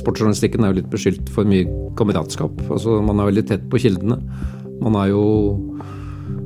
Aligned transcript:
sportsjournalistikken 0.00 0.64
er 0.64 0.72
jo 0.72 0.80
litt 0.80 0.90
beskyldt 0.92 1.30
for 1.32 1.48
mye 1.48 1.66
kameratskap. 1.98 2.64
Altså, 2.70 3.00
man 3.04 3.20
er 3.20 3.30
veldig 3.30 3.46
tett 3.50 3.68
på 3.72 3.80
kildene. 3.82 4.20
Man 4.82 4.96
er 4.98 5.12
jo 5.12 5.24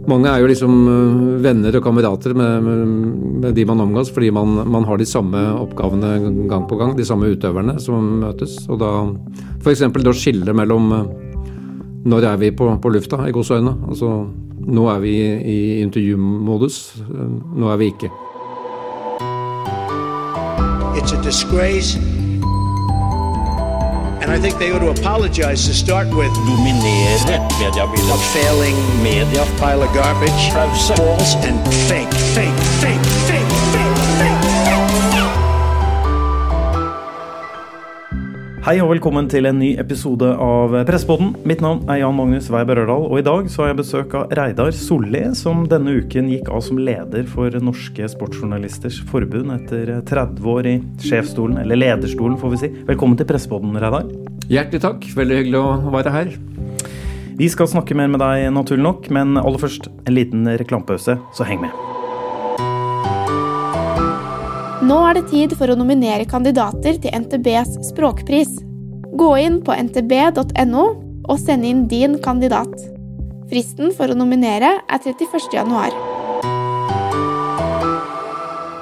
mange 0.06 0.30
er 0.30 0.38
jo 0.38 0.46
liksom 0.46 0.74
øh, 0.86 1.42
venner 1.42 1.74
og 1.76 1.82
kamerater 1.82 2.34
med, 2.34 2.62
med, 2.62 3.54
de 3.54 3.64
man 3.66 3.80
omgås, 3.82 4.10
fordi 4.14 4.30
man, 4.30 4.62
man, 4.70 4.84
har 4.84 4.96
de 4.98 5.06
samme 5.06 5.40
oppgavene 5.58 6.46
gang 6.48 6.68
på 6.68 6.78
gang. 6.78 6.94
De 6.96 7.04
samme 7.04 7.26
utøverne 7.34 7.78
som 7.82 8.20
møtes. 8.22 8.58
Og 8.70 8.78
da 8.80 8.90
f.eks. 9.64 9.82
da 9.98 10.14
skille 10.14 10.54
mellom 10.54 10.92
øh, 10.92 11.06
når 12.06 12.28
er 12.30 12.36
vi 12.36 12.50
på, 12.54 12.70
på 12.82 12.88
lufta, 12.94 13.24
i 13.26 13.34
gåseøyne. 13.34 13.74
Altså 13.88 14.12
nå 14.66 14.86
er 14.90 15.02
vi 15.02 15.16
i, 15.18 15.58
intervjumodus, 15.82 16.96
nå 17.56 17.70
er 17.70 17.76
vi 17.82 17.90
ikke. 17.94 18.10
It's 20.96 21.12
a 21.12 21.22
disgrace 21.22 21.98
And 24.26 24.34
I 24.34 24.40
think 24.40 24.58
they 24.58 24.72
ought 24.72 24.80
to 24.80 24.90
apologize 24.90 25.66
to 25.68 25.72
start 25.72 26.08
with. 26.08 26.34
Dominere 26.34 27.16
mediebildet. 27.60 28.10
A 28.10 28.18
failing 28.34 28.76
media. 29.00 29.46
Pile 29.56 29.82
of 29.82 29.94
garbage. 29.94 30.50
False 30.96 31.36
and 31.46 31.56
fake, 31.86 32.12
fake, 32.34 32.58
fake, 32.80 33.06
fake, 33.30 33.52
fake, 33.72 33.95
Hei 38.66 38.80
og 38.82 38.88
velkommen 38.90 39.28
til 39.30 39.46
en 39.46 39.60
ny 39.62 39.68
episode 39.78 40.26
av 40.42 40.72
Pressepodden. 40.88 41.28
Mitt 41.46 41.60
navn 41.62 41.84
er 41.86 42.00
Jan 42.00 42.16
Magnus 42.18 42.48
Weiber 42.50 42.80
Ørdal, 42.82 43.04
og 43.06 43.20
i 43.20 43.22
dag 43.22 43.46
så 43.46 43.62
har 43.62 43.68
jeg 43.70 43.78
besøk 43.78 44.16
av 44.18 44.34
Reidar 44.34 44.74
Solli, 44.74 45.20
som 45.38 45.62
denne 45.70 45.94
uken 46.00 46.32
gikk 46.32 46.50
av 46.50 46.64
som 46.66 46.80
leder 46.82 47.28
for 47.30 47.54
Norske 47.62 48.10
Sportsjournalisters 48.10 48.98
Forbund 49.06 49.54
etter 49.54 49.94
30 50.10 50.50
år 50.50 50.66
i 50.72 50.74
sjefsstolen, 50.98 51.60
eller 51.62 51.78
lederstolen 51.78 52.34
får 52.42 52.56
vi 52.56 52.62
si. 52.64 52.74
Velkommen 52.90 53.14
til 53.22 53.30
Pressepodden, 53.30 53.78
Reidar. 53.78 54.10
Hjertelig 54.50 54.82
takk. 54.82 55.10
Veldig 55.14 55.42
hyggelig 55.44 55.62
å 55.62 55.94
være 55.94 56.18
her. 56.18 56.34
Vi 57.38 57.54
skal 57.54 57.70
snakke 57.70 57.94
mer 57.94 58.10
med 58.10 58.18
deg, 58.24 58.48
naturlig 58.50 58.90
nok, 58.90 59.12
men 59.14 59.38
aller 59.46 59.62
først 59.62 59.92
en 59.94 60.18
liten 60.18 60.56
reklamepause, 60.58 61.20
så 61.38 61.46
heng 61.46 61.62
med. 61.68 61.95
Nå 64.86 64.96
er 65.02 65.16
det 65.16 65.24
tid 65.32 65.50
for 65.58 65.66
å 65.72 65.74
nominere 65.74 66.28
kandidater 66.30 66.98
til 67.02 67.14
NTBs 67.16 67.72
språkpris. 67.88 68.52
Gå 69.18 69.30
inn 69.42 69.56
på 69.66 69.74
ntb.no 69.74 70.84
og 71.26 71.40
send 71.42 71.66
inn 71.66 71.80
din 71.90 72.14
kandidat. 72.22 72.70
Fristen 73.50 73.90
for 73.96 74.12
å 74.12 74.18
nominere 74.18 74.68
er 74.86 75.00
31.1. 75.02 75.96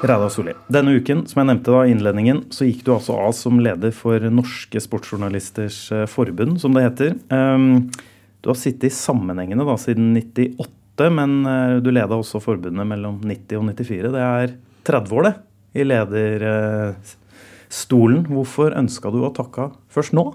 Reidar 0.05 0.29
Solli, 0.29 0.53
denne 0.69 0.93
uken 0.99 1.23
som 1.25 1.41
jeg 1.41 1.49
nevnte 1.49 1.73
da 1.73 1.81
innledningen, 1.89 2.43
så 2.53 2.69
gikk 2.69 2.85
du 2.85 2.93
altså 2.99 3.17
av 3.25 3.33
som 3.33 3.57
leder 3.63 3.95
for 3.95 4.29
Norske 4.29 4.83
Sportsjournalisters 4.85 5.79
eh, 5.89 6.05
Forbund, 6.11 6.59
som 6.61 6.77
det 6.77 6.85
heter. 6.85 7.17
Ehm, 7.33 7.87
du 8.45 8.51
har 8.51 8.61
sittet 8.61 8.91
i 8.91 8.93
sammenhengende 8.93 9.65
da 9.65 9.79
siden 9.81 10.13
98, 10.13 11.09
men 11.17 11.35
eh, 11.49 11.81
du 11.81 11.89
leda 11.89 12.21
også 12.21 12.43
forbundet 12.45 12.93
mellom 12.93 13.23
90 13.25 13.63
og 13.63 13.67
94. 13.73 14.13
Det 14.19 14.29
er 14.29 14.57
30 14.85 15.17
år, 15.17 15.29
det? 15.31 15.35
I 15.75 15.83
lederstolen. 15.85 18.25
Hvorfor 18.31 18.77
ønska 18.79 19.11
du 19.13 19.19
å 19.25 19.33
takke 19.35 19.63
først 19.93 20.13
nå? 20.15 20.25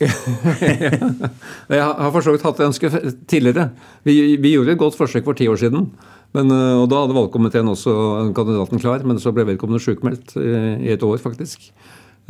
jeg 0.00 1.80
har 1.80 2.12
for 2.14 2.24
så 2.24 2.32
vidt 2.32 2.44
hatt 2.46 2.58
det 2.60 2.68
ønsket 2.70 2.92
tidligere. 3.28 3.64
Vi, 4.06 4.14
vi, 4.40 4.54
gjorde 4.54 4.72
et 4.72 4.80
godt 4.80 4.96
forsøk 4.96 5.24
for 5.26 5.34
ti 5.36 5.48
år 5.50 5.58
siden. 5.60 5.82
Men, 6.36 6.46
eh, 6.54 6.76
og 6.80 6.86
Da 6.90 6.96
hadde 7.02 7.16
valgkomiteen 7.16 7.68
også 7.68 7.92
kandidaten 8.36 8.78
klar, 8.80 9.00
men 9.04 9.20
så 9.20 9.32
ble 9.34 9.48
vedkommende 9.48 9.82
sjukmeldt 9.82 10.36
eh, 10.40 10.74
i 10.86 10.88
et 10.94 11.04
år, 11.04 11.18
faktisk. 11.22 11.58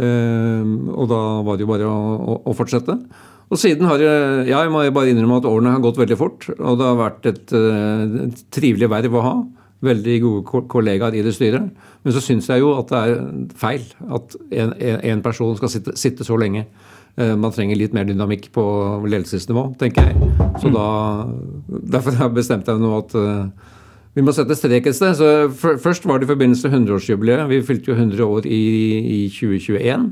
Eh, 0.01 0.63
og 0.97 1.07
da 1.13 1.21
var 1.47 1.55
det 1.57 1.65
jo 1.67 1.71
bare 1.71 1.87
å, 1.87 1.97
å, 2.41 2.53
fortsette. 2.57 2.95
Og 3.51 3.57
siden 3.59 3.87
har 3.91 3.99
jeg, 4.03 4.47
jeg 4.51 4.71
må 4.73 4.79
bare 4.95 5.11
innrømme 5.13 5.41
at 5.43 5.51
årene 5.51 5.75
har 5.75 5.83
gått 5.85 6.01
veldig 6.01 6.19
fort. 6.19 6.41
Og 6.57 6.75
det 6.81 6.87
har 6.87 6.99
vært 6.99 7.23
et, 7.31 7.47
et 7.55 8.39
trivelig 8.55 8.89
verv 8.91 9.13
å 9.19 9.27
ha 9.27 9.35
veldig 9.85 10.17
gode 10.23 10.63
kollegaer 10.69 11.17
i 11.17 11.25
det 11.25 11.33
styret. 11.35 11.71
Men 12.05 12.15
så 12.15 12.23
syns 12.25 12.49
jeg 12.51 12.63
jo 12.63 12.75
at 12.77 12.93
det 12.93 13.01
er 13.01 13.21
feil 13.61 13.85
at 14.13 14.37
en, 14.63 14.75
en 15.13 15.23
person 15.25 15.57
skal 15.59 15.73
sitte, 15.73 15.97
sitte, 16.01 16.27
så 16.27 16.37
lenge. 16.41 16.67
Eh, 17.17 17.35
man 17.37 17.53
trenger 17.55 17.79
litt 17.79 17.97
mer 17.97 18.09
dynamikk 18.09 18.51
på 18.55 18.65
ledelsesnivå, 19.07 19.71
tenker 19.81 20.11
jeg. 20.11 20.31
Så 20.63 20.73
da, 20.75 20.87
Derfor 21.97 22.17
har 22.19 22.31
jeg 22.31 22.39
bestemt 22.41 22.69
jeg 22.69 22.81
nå 22.81 22.93
at 22.99 23.15
uh, 23.17 23.77
vi 24.17 24.25
må 24.25 24.35
sette 24.35 24.57
strek 24.59 24.89
et 24.91 24.97
sted. 24.97 25.17
Så 25.19 25.77
først 25.81 26.09
var 26.09 26.21
det 26.21 26.29
i 26.29 26.33
forbindelse 26.33 26.69
med 26.69 26.83
100-årsjubileet. 26.83 27.49
Vi 27.51 27.63
fylte 27.67 27.93
jo 27.93 27.99
100 27.99 28.27
år 28.27 28.49
i, 28.49 28.65
i 29.01 29.21
2021. 29.33 30.11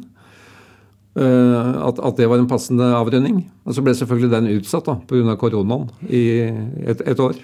Uh, 1.18 1.24
eh, 1.24 1.70
at, 1.88 2.00
at, 2.00 2.16
det 2.16 2.28
var 2.30 2.40
en 2.40 2.50
passende 2.50 2.88
avrunding. 2.96 3.44
Og 3.64 3.76
så 3.76 3.84
ble 3.84 3.96
selvfølgelig 3.96 4.34
den 4.34 4.50
utsatt 4.56 4.88
pga. 5.08 5.36
koronaen 5.40 5.88
i 6.08 6.24
et, 6.88 7.04
et 7.04 7.20
år. 7.20 7.36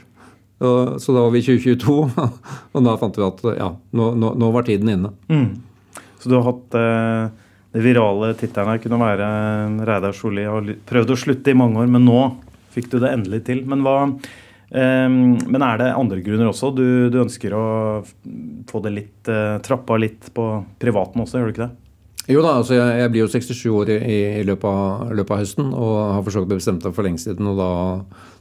Så 0.59 1.13
da 1.13 1.25
var 1.25 1.33
vi 1.35 1.41
i 1.43 1.47
2022, 1.47 1.95
og 2.75 2.85
da 2.87 2.93
fant 3.01 3.17
vi 3.19 3.25
at 3.27 3.41
ja, 3.59 3.71
nå, 3.97 4.11
nå, 4.21 4.35
nå 4.39 4.51
var 4.55 4.67
tiden 4.67 4.93
inne. 4.93 5.11
Mm. 5.29 5.49
Så 6.23 6.31
du 6.31 6.39
har 6.39 6.47
hatt 6.47 6.77
eh, 6.79 7.33
det 7.75 7.83
virale 7.83 8.31
tittelen 8.39 8.71
her 8.71 8.81
kunne 8.81 9.01
være 9.03 9.29
Reidar 9.85 10.15
Solli 10.17 10.47
har 10.47 10.69
prøvd 10.87 11.11
å 11.11 11.19
slutte 11.19 11.51
i 11.51 11.59
mange 11.59 11.83
år, 11.83 11.91
men 11.91 12.07
nå 12.07 12.21
fikk 12.75 12.93
du 12.93 13.01
det 13.03 13.11
endelig 13.11 13.43
til. 13.49 13.65
Men, 13.69 13.83
hva, 13.83 13.97
eh, 14.71 15.09
men 15.11 15.65
er 15.67 15.81
det 15.83 15.91
andre 15.93 16.23
grunner 16.23 16.53
også? 16.53 16.71
Du, 16.79 16.87
du 17.11 17.19
ønsker 17.25 17.57
å 17.59 17.67
få 18.71 18.83
det 18.85 18.95
litt 18.95 19.33
eh, 19.33 19.57
trappa 19.67 19.99
litt 19.99 20.31
på 20.35 20.47
privaten 20.81 21.27
også, 21.27 21.41
gjør 21.41 21.51
du 21.51 21.55
ikke 21.57 21.67
det? 21.67 21.84
Jo 22.31 22.41
da, 22.41 22.55
altså 22.57 22.79
jeg, 22.79 23.01
jeg, 23.03 23.11
blir 23.13 23.21
jo 23.21 23.33
67 23.33 23.65
år 23.69 23.91
i, 23.99 24.21
i 24.41 24.45
løpet, 24.49 24.65
av, 24.65 25.11
løpet, 25.13 25.35
av, 25.35 25.43
høsten 25.43 25.75
og 25.77 25.97
har 26.01 26.23
for 26.23 26.33
så 26.33 26.45
vidt 26.45 26.55
bestemt 26.57 26.87
meg 26.87 26.95
for 26.97 27.05
lenge 27.05 27.21
siden 27.21 27.51
og 27.51 27.59
da 27.61 27.73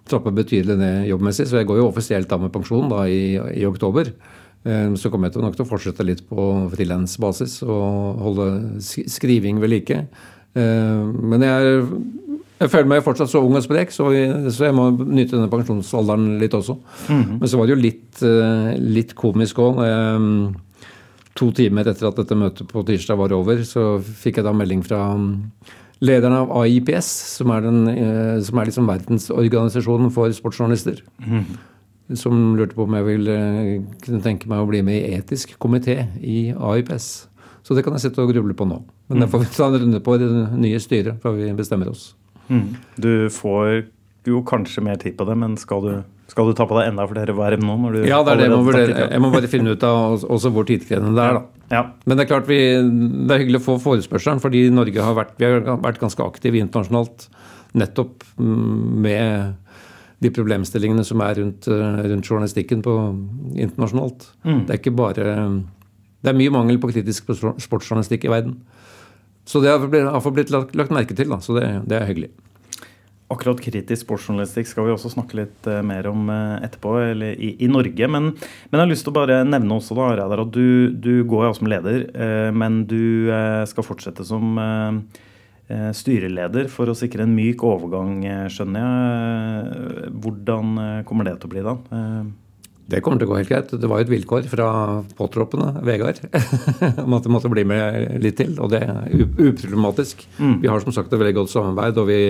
trappe 0.08 0.32
betydelig 0.36 0.78
ned 0.80 1.10
jobbmessig. 1.10 1.50
Så 1.50 1.60
jeg 1.60 1.68
går 1.68 1.82
jo 1.82 1.90
offisielt 1.90 2.32
av 2.32 2.46
med 2.46 2.54
pensjon 2.54 2.88
da 2.92 3.04
i, 3.12 3.36
i 3.60 3.66
oktober. 3.68 4.14
Eh, 4.64 4.96
så 5.00 5.12
kommer 5.12 5.28
jeg 5.28 5.36
til 5.36 5.44
nok 5.44 5.60
til 5.60 5.66
å 5.66 5.70
fortsette 5.70 6.08
litt 6.08 6.24
på 6.30 6.48
frilansbasis 6.72 7.60
og 7.68 8.24
holde 8.24 8.48
skriving 8.80 9.60
ved 9.64 9.76
like. 9.76 10.00
Eh, 10.56 11.04
men 11.20 11.44
jeg, 11.44 11.86
jeg, 12.62 12.72
føler 12.72 12.92
meg 12.94 13.04
fortsatt 13.04 13.32
så 13.32 13.44
ung 13.44 13.60
og 13.60 13.68
sprek, 13.68 13.92
så 13.92 14.14
jeg, 14.16 14.32
så 14.56 14.70
jeg 14.70 14.80
må 14.80 14.94
nyte 14.96 15.36
denne 15.36 15.52
pensjonsalderen 15.52 16.38
litt 16.40 16.56
også. 16.56 16.80
Mm 17.10 17.24
-hmm. 17.24 17.40
Men 17.40 17.50
så 17.50 17.60
var 17.60 17.68
det 17.68 17.76
jo 17.76 17.84
litt, 17.84 18.24
eh, 18.24 18.78
litt 18.80 19.16
komisk 19.16 19.60
òg 19.60 19.84
to 21.38 21.50
timer 21.56 21.88
etter 21.90 22.10
at 22.10 22.20
dette 22.20 22.38
møtet 22.38 22.70
på 22.70 22.84
tirsdag 22.86 23.18
var 23.20 23.34
over, 23.36 23.64
så 23.66 23.98
fikk 24.04 24.40
jeg 24.40 24.48
da 24.48 24.54
melding 24.56 24.84
fra 24.86 25.00
um, 25.18 25.44
lederen 26.04 26.36
av 26.38 26.54
AIPS, 26.62 27.10
som 27.40 27.54
er, 27.56 27.66
den, 27.66 27.84
eh, 27.90 28.40
som 28.46 28.60
er 28.60 28.70
liksom 28.70 28.90
verdensorganisasjonen 28.90 30.12
for 30.14 30.34
sportsjournalister. 30.36 31.02
Mm. 31.26 31.46
Som 32.20 32.42
lurte 32.60 32.78
på 32.78 32.86
om 32.86 32.98
jeg 32.98 33.08
ville 33.08 33.38
eh, 33.38 33.76
kunne 34.04 34.24
tenke 34.26 34.50
meg 34.52 34.62
å 34.62 34.70
bli 34.70 34.84
med 34.86 35.00
i 35.00 35.18
etisk 35.18 35.56
komité 35.64 36.04
i 36.20 36.52
AIPS. 36.54 37.12
Så 37.64 37.78
det 37.78 37.86
kan 37.86 37.96
jeg 37.96 38.10
sitte 38.10 38.22
og 38.22 38.34
gruble 38.34 38.56
på 38.60 38.68
nå. 38.68 38.82
Men 39.08 39.24
det 39.24 39.30
får 39.32 39.46
vi 39.46 39.52
ta 39.56 39.70
en 39.70 39.80
runde 39.80 40.04
på 40.04 40.18
i 40.18 40.22
det 40.22 40.32
nye 40.60 40.82
styret 40.84 41.24
før 41.24 41.38
vi 41.38 41.52
bestemmer 41.56 41.92
oss. 41.94 42.12
Mm. 42.50 42.76
Du 43.00 43.14
får 43.32 43.86
jo 44.28 44.44
kanskje 44.48 44.84
mer 44.84 45.00
tid 45.00 45.16
på 45.18 45.26
det, 45.28 45.38
men 45.40 45.56
skal 45.60 45.86
du 45.86 45.94
skal 46.32 46.48
du 46.50 46.56
ta 46.58 46.66
på 46.70 46.76
deg 46.78 46.92
enda 46.92 47.06
flere 47.10 47.36
verv 47.36 47.64
nå? 47.64 47.76
Ja, 48.08 48.22
det 48.24 48.34
er 48.34 48.40
det 48.40 48.46
jeg 48.48 48.54
må 48.54 48.62
vurdere. 48.66 49.08
Jeg 49.12 49.22
må 49.22 49.32
bare 49.34 49.50
finne 49.52 49.74
ut 49.76 49.84
av 49.88 50.24
også 50.24 50.52
hvor 50.54 50.68
tidkrevende 50.68 51.14
det 51.18 51.26
er. 51.26 51.40
da. 51.40 51.64
Ja. 51.74 51.82
Men 52.06 52.18
det 52.18 52.26
er 52.26 52.30
klart 52.30 52.48
vi, 52.50 52.60
det 53.28 53.34
er 53.34 53.44
hyggelig 53.44 53.62
å 53.62 53.66
få 53.66 53.76
forespørselen, 53.84 54.42
fordi 54.44 54.68
Norge 54.74 55.04
har 55.04 55.18
vært, 55.18 55.34
vi 55.42 55.50
har 55.50 55.82
vært 55.84 56.00
ganske 56.02 56.26
aktive 56.26 56.62
internasjonalt 56.62 57.28
nettopp 57.80 58.24
mm, 58.38 58.80
med 59.04 59.60
de 60.24 60.32
problemstillingene 60.32 61.04
som 61.06 61.22
er 61.26 61.42
rundt, 61.42 61.68
eh, 61.68 62.02
rundt 62.08 62.30
journalistikken 62.30 62.84
på 62.86 62.94
internasjonalt. 63.60 64.30
Mm. 64.46 64.62
Det 64.68 64.76
er 64.76 64.80
ikke 64.82 64.96
bare 64.96 65.26
Det 66.24 66.32
er 66.32 66.40
mye 66.40 66.54
mangel 66.56 66.78
på 66.80 66.88
kritisk 66.94 67.28
sportsjournalistikk 67.34 68.30
i 68.30 68.32
verden. 68.32 68.56
Så 69.44 69.60
det 69.60 69.74
har 69.74 69.84
iallfall 69.84 70.38
blitt 70.38 70.54
lagt, 70.54 70.72
lagt 70.80 70.94
merke 70.96 71.16
til, 71.18 71.28
da, 71.28 71.42
så 71.44 71.58
det, 71.58 71.68
det 71.92 71.98
er 72.00 72.08
hyggelig. 72.08 72.30
Akkurat 73.34 73.62
kritisk 73.64 74.06
sportsjournalistikk 74.06 74.70
skal 74.70 74.88
vi 74.88 74.94
også 74.94 75.12
snakke 75.14 75.40
litt 75.42 75.70
uh, 75.70 75.80
mer 75.86 76.08
om 76.12 76.30
uh, 76.30 76.62
etterpå, 76.64 76.96
eller 77.14 77.34
i, 77.34 77.54
i 77.64 77.70
Norge. 77.72 78.10
Men, 78.10 78.32
men, 78.34 78.76
jeg 78.76 78.84
har 78.84 78.92
lyst 78.92 79.08
til 79.08 79.14
å 79.14 79.18
bare 79.18 79.42
nevne 79.48 79.80
også 79.80 79.98
da, 79.98 80.12
Reidar, 80.20 80.44
at 80.46 80.54
du, 80.54 80.94
du, 80.94 81.14
går 81.30 81.48
jo 81.48 81.54
som 81.58 81.72
leder, 81.72 82.08
uh, 82.14 82.50
men 82.54 82.84
du 82.90 83.32
skal 83.70 83.86
fortsette 83.88 84.26
som 84.28 84.58
styreleder 85.96 86.68
for 86.70 86.92
å 86.92 86.94
sikre 86.94 87.24
en 87.24 87.32
myk 87.34 87.64
overgang, 87.66 88.20
skjønner 88.52 88.84
jeg. 88.84 90.10
Hvordan 90.22 90.74
kommer 91.08 91.26
det 91.26 91.38
til 91.40 91.50
å 91.50 91.54
bli 91.54 91.64
da? 91.66 91.76
Det 92.92 93.00
kommer 93.02 93.22
til 93.22 93.30
å 93.30 93.32
gå 93.32 93.40
helt 93.40 93.50
greit. 93.50 93.72
Det 93.80 93.90
var 93.90 94.02
jo 94.02 94.06
et 94.06 94.12
vilkår 94.12 94.48
fra 94.52 94.68
påtroppende, 95.18 95.70
Vegard, 95.88 96.20
om 97.06 97.16
at 97.16 97.26
det 97.26 97.32
måtte 97.32 97.52
bli 97.52 97.64
med 97.68 98.20
litt 98.22 98.38
til. 98.42 98.58
Og 98.60 98.74
det 98.74 98.84
er 98.84 99.24
uproblematisk. 99.40 100.26
Mm. 100.38 100.58
Vi 100.62 100.70
har 100.70 100.84
som 100.84 100.96
sagt 100.96 101.14
et 101.14 101.20
veldig 101.22 101.38
godt 101.40 101.54
samarbeid. 101.54 101.98
og 101.98 102.12
vi 102.12 102.22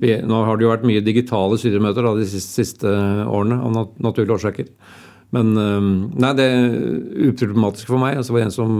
nå 0.00 0.40
har 0.46 0.58
det 0.58 0.66
jo 0.66 0.72
vært 0.72 0.86
mye 0.88 1.04
digitale 1.04 1.58
styremøter 1.60 2.06
de 2.18 2.26
siste, 2.28 2.64
siste, 2.64 2.94
årene 3.24 3.60
av 3.62 3.74
nat 3.74 3.98
naturlige 4.02 4.38
årsaker. 4.38 4.70
Men 5.34 5.50
nei, 6.14 6.30
det 6.38 6.46
uproblematiske 7.30 7.90
for 7.90 8.00
meg. 8.02 8.18
altså 8.20 8.36
var 8.36 8.44
en 8.44 8.54
som 8.54 8.74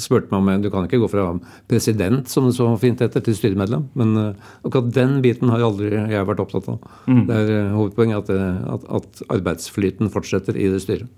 spurte 0.00 0.28
meg 0.34 0.58
om 0.58 0.64
du 0.64 0.70
kan 0.72 0.88
ikke 0.88 1.00
gå 1.00 1.08
fra 1.12 1.30
president, 1.70 2.28
som 2.28 2.48
det 2.48 2.56
så 2.58 2.68
fint 2.80 3.00
heter, 3.00 3.24
til 3.24 3.36
styremedlem. 3.38 3.86
Men 3.98 4.34
akkurat 4.60 4.90
den 4.94 5.18
biten 5.24 5.48
har 5.52 5.64
aldri 5.64 5.92
jeg 5.96 6.28
vært 6.28 6.42
opptatt 6.44 6.68
av. 6.74 6.82
Mm. 7.08 7.22
Det 7.30 7.38
er 7.38 7.70
hovedpoenget 7.74 8.28
at, 8.28 8.58
at, 8.76 8.84
at, 8.98 9.22
arbeidsflyten 9.38 10.12
fortsetter 10.12 10.58
i 10.58 10.68
det 10.72 10.82
styret. 10.84 11.08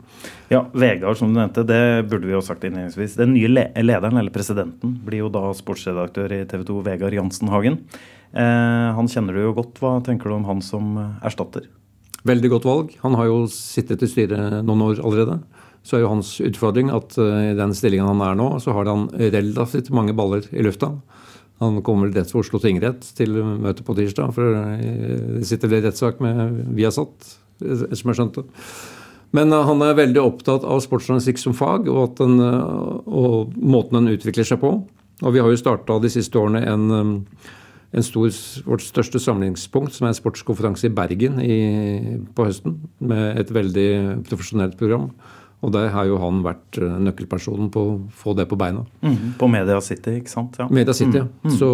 Ja, 0.53 0.65
Vegard, 0.75 1.19
som 1.19 1.33
du 1.33 1.39
nevnte, 1.39 1.65
det 1.67 2.07
burde 2.11 2.29
vi 2.29 2.35
jo 2.35 2.45
sagt 2.45 2.65
innledningsvis. 2.67 3.19
Den 3.21 3.35
nye 3.37 3.51
lederen, 3.51 4.19
eller 4.21 4.35
presidenten, 4.35 4.97
blir 5.07 5.25
jo 5.25 5.33
da 5.33 5.49
sportsredaktør 5.57 6.35
i 6.35 6.45
TV 6.51 6.65
2, 6.71 6.81
Vegard 6.87 7.17
Jansen 7.17 7.53
Hagen. 7.53 7.81
Eh, 8.31 8.89
han 8.97 9.11
kjenner 9.11 9.37
du 9.37 9.45
jo 9.45 9.57
godt. 9.59 9.79
Hva 9.83 9.99
tenker 10.07 10.31
du 10.31 10.39
om 10.39 10.49
han 10.51 10.63
som 10.65 10.97
erstatter? 11.27 11.69
Veldig 12.29 12.51
godt 12.53 12.69
valg. 12.69 12.93
Han 13.05 13.17
har 13.17 13.31
jo 13.31 13.41
sittet 13.53 14.03
i 14.05 14.11
styret 14.11 14.61
noen 14.67 14.85
år 14.91 15.01
allerede. 15.01 15.39
Så 15.87 15.97
er 15.97 16.05
jo 16.05 16.13
hans 16.13 16.35
utfordring 16.45 16.91
at 16.93 17.17
uh, 17.17 17.53
i 17.53 17.57
den 17.57 17.73
stillingen 17.77 18.11
han 18.11 18.21
er 18.25 18.37
nå, 18.37 18.53
så 18.61 18.75
har 18.77 18.91
han 18.91 19.09
relativt 19.17 19.89
mange 19.97 20.13
baller 20.17 20.45
i 20.53 20.65
lufta. 20.67 20.93
Han 21.65 21.81
kommer 21.85 22.13
rett 22.13 22.29
til 22.29 22.41
Oslo 22.41 22.61
tingrett 22.61 23.05
til 23.17 23.37
møtet 23.37 23.85
på 23.85 23.97
tirsdag. 23.97 24.33
For 24.37 24.57
det 24.57 25.49
sitter 25.49 25.73
det 25.73 25.83
rettssak 25.85 26.21
med 26.25 26.57
Viasat, 26.77 27.35
som 27.61 28.13
jeg 28.13 28.17
skjønte. 28.17 28.47
Men 29.37 29.53
han 29.53 29.85
er 29.85 29.99
veldig 29.99 30.23
opptatt 30.23 30.65
av 30.65 30.81
sportsjournalistikk 30.83 31.39
som 31.39 31.55
fag, 31.55 31.91
og, 31.93 32.17
den, 32.19 32.41
og, 32.41 33.53
måten 33.61 34.01
den 34.01 34.17
utvikler 34.17 34.49
seg 34.49 34.63
på. 34.65 34.73
Og 35.21 35.37
vi 35.37 35.43
har 35.45 35.53
jo 35.53 35.61
starta 35.61 36.01
de 36.01 36.11
siste 36.11 36.41
årene 36.41 36.65
en 36.65 37.13
stor, 38.07 38.31
vårt 38.69 38.85
største 38.87 39.19
samlingspunkt, 39.23 39.97
som 39.97 40.07
er 40.07 40.15
en 40.15 40.19
sportskonferanse 40.19 40.87
i 40.87 40.95
Bergen 40.95 41.41
i, 41.43 41.59
på 42.37 42.47
høsten, 42.47 42.79
med 43.03 43.41
et 43.43 43.51
veldig 43.55 43.91
profesjonelt 44.29 44.79
program. 44.79 45.11
Og 45.61 45.73
der 45.75 45.91
har 45.93 46.07
jo 46.09 46.17
han 46.23 46.39
vært 46.45 46.79
eh, 46.81 46.93
nøkkelpersonen 47.05 47.69
på 47.75 47.83
å 47.85 47.97
få 48.17 48.33
det 48.39 48.47
på 48.49 48.57
beina. 48.61 48.87
Mm, 49.05 49.35
på 49.41 49.49
Media 49.53 49.81
City, 49.85 50.15
ikke 50.23 50.33
sant? 50.33 50.57
Ja. 50.57 50.71
Media 50.73 50.95
City, 50.97 51.21
ja. 51.21 51.27
Mm. 51.45 51.57
Så, 51.59 51.71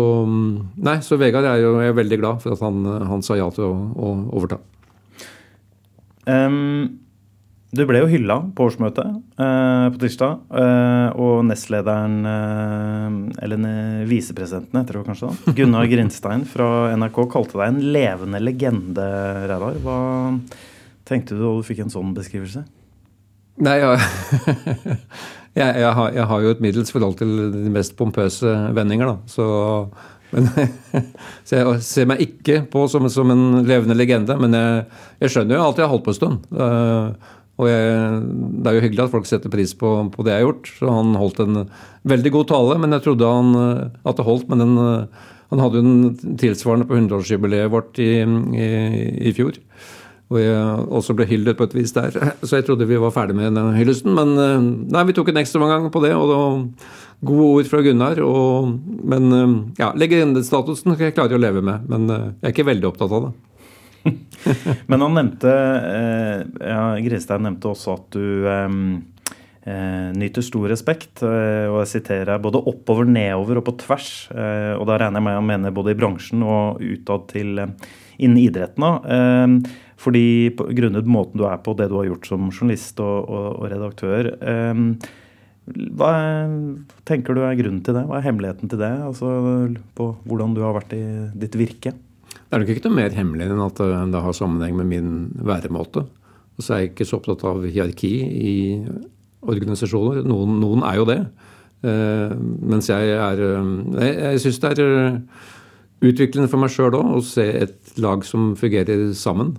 nei, 0.89 0.97
så 1.07 1.19
Vegard 1.21 1.47
er 1.47 1.61
jo 1.63 1.77
er 1.85 1.95
veldig 1.95 2.19
glad 2.19 2.43
for 2.43 2.57
at 2.57 2.65
han, 2.67 2.81
han 3.13 3.23
sa 3.23 3.39
ja 3.39 3.47
til 3.55 3.69
å, 3.69 3.75
å 3.95 4.15
overta. 4.41 4.59
Um, 6.27 7.06
du 7.79 7.85
ble 7.89 8.01
jo 8.03 8.09
hylla 8.11 8.39
på 8.57 8.67
årsmøtet 8.69 9.07
eh, 9.07 9.87
på 9.95 10.01
tirsdag. 10.03 10.39
Eh, 10.63 11.19
og 11.23 11.43
nestlederen, 11.49 12.17
eh, 12.31 13.43
eller 13.47 13.67
visepresidenten 14.09 14.81
heter 14.81 15.01
det 15.01 15.05
kanskje 15.09 15.31
da, 15.31 15.55
Gunnar 15.59 15.91
Grinstein 15.91 16.47
fra 16.49 16.71
NRK 16.97 17.21
kalte 17.33 17.61
deg 17.61 17.69
en 17.69 17.85
levende 17.97 18.43
legende, 18.43 19.07
Reidar. 19.47 19.79
Hva 19.85 20.01
tenkte 21.07 21.37
du 21.37 21.45
da 21.45 21.55
du 21.57 21.67
fikk 21.67 21.85
en 21.85 21.93
sånn 21.93 22.17
beskrivelse? 22.17 22.67
Nei, 23.65 23.79
ja. 23.81 23.95
jeg, 25.57 25.71
jeg, 25.81 25.93
har, 25.99 26.11
jeg, 26.13 26.27
har, 26.29 26.43
jo 26.45 26.53
et 26.53 26.61
middels 26.65 26.93
forhold 26.93 27.17
til 27.21 27.33
de 27.55 27.73
mest 27.73 27.97
pompøse 27.97 28.53
vendinger, 28.77 29.15
da. 29.15 29.17
Så, 29.31 29.47
men, 30.35 30.51
så 31.47 31.63
jeg 31.63 31.81
ser 31.87 32.11
meg 32.11 32.21
ikke 32.27 32.61
på 32.73 32.85
som, 32.93 33.09
som 33.13 33.33
en 33.33 33.63
levende 33.69 33.97
legende. 33.97 34.37
Men 34.43 34.59
jeg, 34.59 34.85
jeg 35.25 35.35
skjønner 35.35 35.57
jo 35.57 35.65
alt 35.65 35.81
jeg 35.81 35.89
har 35.89 35.95
holdt 35.95 36.07
på 36.09 36.15
en 36.15 36.21
stund. 36.21 36.45
Og 37.57 37.71
jeg, 37.71 38.21
Det 38.61 38.69
er 38.69 38.77
jo 38.77 38.85
hyggelig 38.85 39.05
at 39.07 39.15
folk 39.15 39.29
setter 39.29 39.53
pris 39.53 39.73
på, 39.79 39.91
på, 40.13 40.25
det 40.25 40.35
jeg 40.35 40.43
har 40.43 40.49
gjort. 40.51 40.73
Så 40.79 40.93
Han 40.93 41.17
holdt 41.17 41.41
en 41.45 41.63
veldig 42.05 42.33
god 42.35 42.49
tale, 42.53 42.79
men 42.83 42.97
jeg 42.97 43.07
trodde 43.07 43.33
han, 43.33 43.55
at 44.05 44.19
det 44.19 44.27
holdt. 44.27 44.49
Men 44.51 44.65
den, 44.65 44.75
han 45.53 45.63
hadde 45.63 45.81
jo 45.81 45.87
en 45.87 46.37
tilsvarende 46.41 46.89
på 46.89 46.99
100-årsjubileet 46.99 47.73
vårt 47.73 48.01
i, 48.03 48.11
i, 48.21 48.69
i, 49.31 49.33
fjor. 49.37 49.57
Og 50.27 50.41
jeg 50.43 50.85
også 50.99 51.15
ble 51.17 51.29
hyllet 51.31 51.57
på 51.57 51.69
et 51.69 51.79
vis 51.79 51.95
der. 51.97 52.13
Så 52.43 52.59
jeg 52.59 52.67
trodde 52.67 52.89
vi 52.89 53.01
var 53.01 53.15
ferdig 53.15 53.39
med 53.39 53.55
den 53.55 53.77
hyllesten. 53.79 54.13
Men 54.19 54.35
nei, 54.91 55.07
vi 55.09 55.17
tok 55.17 55.33
en 55.33 55.41
ekstraomgang 55.41 55.89
på 55.95 56.03
det. 56.05 56.13
og 56.19 56.29
det 56.29 56.39
var 56.43 57.05
Gode 57.27 57.45
ord 57.49 57.69
fra 57.71 57.81
Gunnar. 57.81 58.21
Og, 58.21 58.75
men 59.09 59.31
ja, 59.81 59.95
legendestatusen 59.97 60.93
skal 60.93 61.09
jeg 61.09 61.39
å 61.39 61.41
leve 61.41 61.65
med. 61.65 61.89
Men 61.89 62.11
jeg 62.11 62.51
er 62.51 62.53
ikke 62.53 62.69
veldig 62.75 62.91
opptatt 62.91 63.15
av 63.17 63.31
det. 63.31 63.37
Men 64.91 65.03
han 65.05 65.17
nevnte 65.19 65.53
eh, 65.53 66.43
ja, 66.63 66.83
Gristein 67.05 67.47
nevnte 67.47 67.73
også 67.73 67.97
at 67.97 68.17
du 68.17 68.47
eh, 69.67 70.11
nyter 70.17 70.45
stor 70.45 70.69
respekt. 70.71 71.23
Eh, 71.27 71.67
og 71.71 71.81
jeg 71.83 71.93
siterer 71.97 72.43
både 72.43 72.63
oppover, 72.71 73.09
nedover 73.09 73.61
og 73.61 73.67
på 73.69 73.77
tvers. 73.83 74.11
Eh, 74.33 74.75
og 74.77 74.87
da 74.89 75.01
regner 75.03 75.21
jeg 75.21 75.29
med 75.29 75.39
han 75.41 75.51
mener 75.51 75.75
både 75.75 75.95
i 75.95 75.99
bransjen 75.99 76.45
og 76.47 76.83
utad 76.85 77.27
til 77.33 77.63
eh, 77.63 77.75
innen 78.17 78.41
idretten. 78.41 78.81
Da. 78.81 79.61
fordi 80.01 80.55
grunnet 80.57 81.05
måten 81.05 81.37
du 81.37 81.45
er 81.49 81.59
på, 81.61 81.75
det 81.77 81.91
du 81.91 81.99
har 81.99 82.07
gjort 82.09 82.29
som 82.29 82.49
journalist 82.49 83.01
og, 83.05 83.29
og, 83.29 83.47
og 83.59 83.67
redaktør. 83.69 84.31
Hva 85.67 86.13
tenker 87.05 87.37
du 87.37 87.43
er 87.45 87.59
grunnen 87.59 87.83
til 87.85 87.97
det? 87.97 88.07
Hva 88.09 88.21
er 88.21 88.25
hemmeligheten 88.25 88.71
til 88.73 88.81
det? 88.81 88.93
Altså 89.05 89.29
på 89.99 90.09
hvordan 90.25 90.57
du 90.57 90.63
har 90.65 90.77
vært 90.79 90.97
i 90.97 91.03
ditt 91.37 91.59
virke? 91.61 91.93
Det 92.47 92.55
er 92.55 92.63
nok 92.63 92.71
ikke 92.73 92.87
noe 92.87 92.99
mer 93.01 93.17
hemmelig 93.17 93.49
enn 93.49 93.65
at 93.65 93.83
eh, 93.83 94.07
det 94.13 94.23
har 94.23 94.37
sammenheng 94.37 94.79
med 94.79 94.91
min 94.91 95.11
væremåte. 95.47 96.07
Og 96.57 96.65
så 96.65 96.75
er 96.75 96.83
jeg 96.83 96.95
ikke 96.95 97.09
så 97.09 97.19
opptatt 97.19 97.45
av 97.49 97.67
hierarki 97.67 98.13
i 98.25 98.55
organisasjoner. 99.47 100.23
Noen, 100.27 100.57
noen 100.63 100.85
er 100.87 101.01
jo 101.01 101.07
det. 101.09 101.21
Uh, 101.85 102.33
mens 102.67 102.89
jeg 102.89 103.11
er 103.13 103.37
uh, 103.37 103.67
Jeg, 104.01 104.15
jeg 104.17 104.41
syns 104.43 104.61
det 104.63 104.71
er 104.73 105.19
utviklende 106.09 106.49
for 106.49 106.59
meg 106.59 106.73
sjøl 106.73 106.97
òg 106.97 107.11
å 107.19 107.21
se 107.23 107.45
et 107.61 107.99
lag 108.01 108.25
som 108.27 108.55
fungerer 108.59 109.11
sammen. 109.17 109.55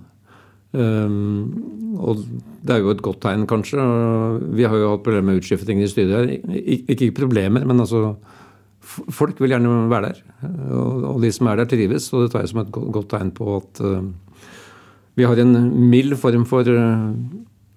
og 0.74 2.20
det 2.66 2.74
er 2.74 2.82
jo 2.82 2.90
et 2.92 3.02
godt 3.02 3.22
tegn, 3.22 3.46
kanskje. 3.48 3.78
Vi 4.58 4.66
har 4.68 4.76
jo 4.76 4.90
hatt 4.92 5.04
problemer 5.06 5.30
med 5.30 5.40
utskiftingen 5.40 5.86
i 5.86 5.90
styret. 5.90 6.34
Ikke 6.90 7.14
problemer, 7.16 7.64
men 7.64 7.80
altså 7.80 8.18
folk 8.88 9.40
vil 9.42 9.52
gjerne 9.52 9.74
være 9.90 10.10
der. 10.12 10.22
Og, 10.74 11.18
de 11.22 11.30
som 11.34 11.50
er 11.50 11.60
der, 11.60 11.68
trives. 11.70 12.08
Og 12.12 12.24
det 12.24 12.32
tar 12.32 12.44
jeg 12.44 12.52
som 12.52 12.62
et 12.62 12.72
godt 12.72 13.10
tegn 13.12 13.32
på 13.36 13.58
at 13.58 13.82
uh, 13.84 14.00
vi 15.18 15.26
har 15.26 15.42
en 15.42 15.54
mild 15.90 16.16
form 16.20 16.46
for, 16.48 16.68
uh, 16.68 17.12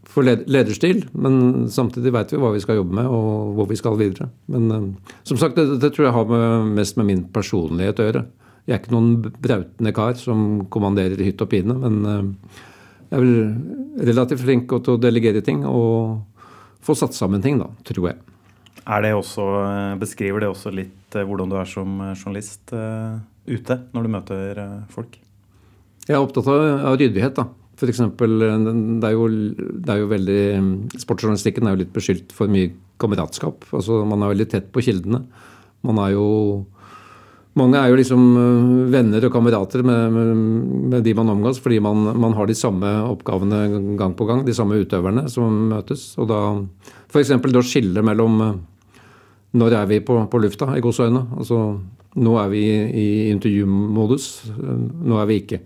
for 0.08 0.26
lederstil. 0.26 1.04
Men 1.14 1.68
samtidig 1.74 2.14
veit 2.16 2.34
vi 2.34 2.42
hva 2.42 2.54
vi 2.56 2.64
skal 2.64 2.80
jobbe 2.80 2.98
med, 3.02 3.10
og 3.10 3.58
hvor 3.58 3.70
vi 3.72 3.80
skal 3.80 4.00
videre. 4.00 4.32
Men 4.52 4.72
uh, 4.72 5.14
som 5.28 5.40
sagt, 5.42 5.60
det, 5.60 5.82
det, 5.84 5.94
tror 5.96 6.10
jeg 6.10 6.18
har 6.18 6.32
med, 6.32 6.74
mest 6.80 7.00
med 7.00 7.10
min 7.12 7.26
personlighet 7.34 8.02
å 8.02 8.10
gjøre. 8.10 8.26
Jeg 8.70 8.78
er 8.78 8.84
ikke 8.84 8.94
noen 8.94 9.14
brautende 9.42 9.96
kar 9.98 10.18
som 10.22 10.66
kommanderer 10.72 11.24
hytt 11.26 11.42
og 11.42 11.50
pine. 11.50 11.76
Men 11.82 12.04
jeg 13.10 13.18
er 13.18 13.24
vel 13.24 14.06
relativt 14.12 14.44
flink 14.46 14.70
til 14.70 14.94
å 14.94 15.02
delegere 15.02 15.42
ting 15.44 15.66
og 15.68 16.22
få 16.86 16.94
satt 16.98 17.18
sammen 17.18 17.42
ting, 17.44 17.58
da, 17.60 17.68
tror 17.90 18.12
jeg. 18.12 18.22
Det 19.00 19.14
også, 19.16 19.46
beskriver 20.02 20.44
det 20.44 20.50
også 20.52 20.74
litt 20.76 21.02
Eh, 21.16 21.28
hvordan 21.28 21.52
du 21.52 21.58
er 21.60 21.70
som 21.70 22.00
eh, 22.04 22.16
journalist 22.16 22.74
ute 23.52 23.80
når 23.92 24.06
du 24.06 24.14
møter 24.14 24.62
folk? 24.94 25.18
Jeg 26.08 26.16
er 26.18 26.22
opptatt 26.22 26.48
av, 26.52 26.62
av 26.92 27.00
ryddighet. 27.00 27.36
da. 27.38 27.48
For 27.82 27.90
eksempel, 27.90 28.36
det 28.42 29.08
er, 29.08 29.16
jo, 29.16 29.28
det 29.82 29.90
er 29.90 30.02
jo 30.04 30.10
veldig, 30.12 30.42
Sportsjournalistikken 31.02 31.66
er 31.66 31.74
jo 31.74 31.82
litt 31.82 31.96
beskyldt 31.96 32.36
for 32.36 32.52
mye 32.52 32.70
kameratskap. 33.02 33.66
Altså, 33.74 34.04
man 34.06 34.22
er 34.22 34.36
veldig 34.36 34.48
tett 34.52 34.68
på 34.74 34.84
kildene. 34.86 35.24
Man 35.88 36.02
er 36.04 36.14
jo 36.14 36.28
mange 37.58 37.76
er 37.76 37.90
jo 37.92 37.98
liksom 38.00 38.22
venner 38.94 39.26
og 39.28 39.34
kamerater 39.34 39.82
med, 39.84 40.14
med, 40.16 40.44
med 40.94 41.04
de 41.04 41.16
man 41.18 41.34
omgås, 41.34 41.58
fordi 41.60 41.82
man, 41.84 42.06
man, 42.16 42.36
har 42.38 42.48
de 42.48 42.56
samme 42.56 42.88
oppgavene 43.10 43.98
gang 44.00 44.14
på 44.16 44.28
gang. 44.30 44.46
De 44.48 44.56
samme 44.56 44.78
utøverne 44.80 45.26
som 45.32 45.66
møtes. 45.74 46.14
Og 46.22 46.30
da 46.32 46.42
f.eks. 47.12 47.34
da 47.42 47.66
skille 47.66 48.06
mellom 48.06 48.40
når 49.58 49.76
er 49.76 49.90
vi 49.90 50.00
på, 50.06 50.16
på 50.32 50.40
lufta, 50.40 50.70
i 50.78 50.84
gåseøyne? 50.84 51.26
Altså, 51.38 51.60
nå 52.22 52.38
er 52.40 52.52
vi 52.52 52.62
i, 52.68 52.78
i 53.02 53.08
intervjumodus. 53.32 54.30
Nå 54.58 55.20
er 55.20 55.28
vi 55.30 55.42
ikke. 55.42 55.60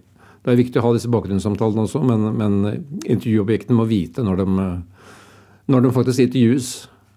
Det 0.46 0.54
er 0.54 0.60
viktig 0.60 0.82
å 0.82 0.86
ha 0.86 0.94
disse 0.94 1.10
bakgrunnssamtalene 1.10 1.86
også, 1.88 2.02
men, 2.06 2.26
men 2.38 2.58
intervjuobjektene 3.02 3.78
må 3.78 3.88
vite 3.90 4.26
når 4.26 4.44
de, 4.44 4.66
når 5.74 5.86
de 5.86 5.94
faktisk 5.96 6.28
intervjues. 6.28 6.74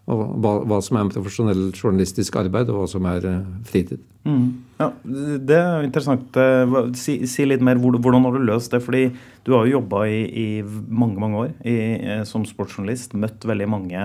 Og 0.09 0.23
hva, 0.41 0.55
hva, 0.65 0.79
som 0.85 0.97
er 0.97 1.11
profesjonell 1.13 1.67
journalistisk 1.75 2.39
arbeid, 2.41 2.71
og 2.73 2.81
hva 2.81 2.87
som 2.89 3.05
er 3.11 3.27
uh, 3.29 3.51
fritid. 3.69 4.01
Mm. 4.25 4.47
Ja, 4.79 4.89
Det 5.05 5.57
er 5.59 5.85
interessant. 5.85 6.37
Eh, 6.39 6.77
si, 6.97 7.19
si, 7.27 7.45
litt 7.49 7.65
mer, 7.65 7.81
Hvordan 7.83 8.25
har 8.25 8.37
du 8.37 8.45
løst 8.47 8.73
det? 8.73 8.81
Fordi 8.85 9.09
du 9.45 9.53
har 9.55 9.67
jo 9.67 9.79
jobba 9.79 10.05
i, 10.07 10.21
i, 10.29 10.47
mange 10.89 11.19
mange 11.21 11.41
år 11.45 11.55
i, 11.67 11.77
eh, 11.99 12.23
som 12.29 12.47
sportsjournalist. 12.47 13.17
Møtt 13.19 13.45
veldig 13.49 13.69
mange 13.69 14.05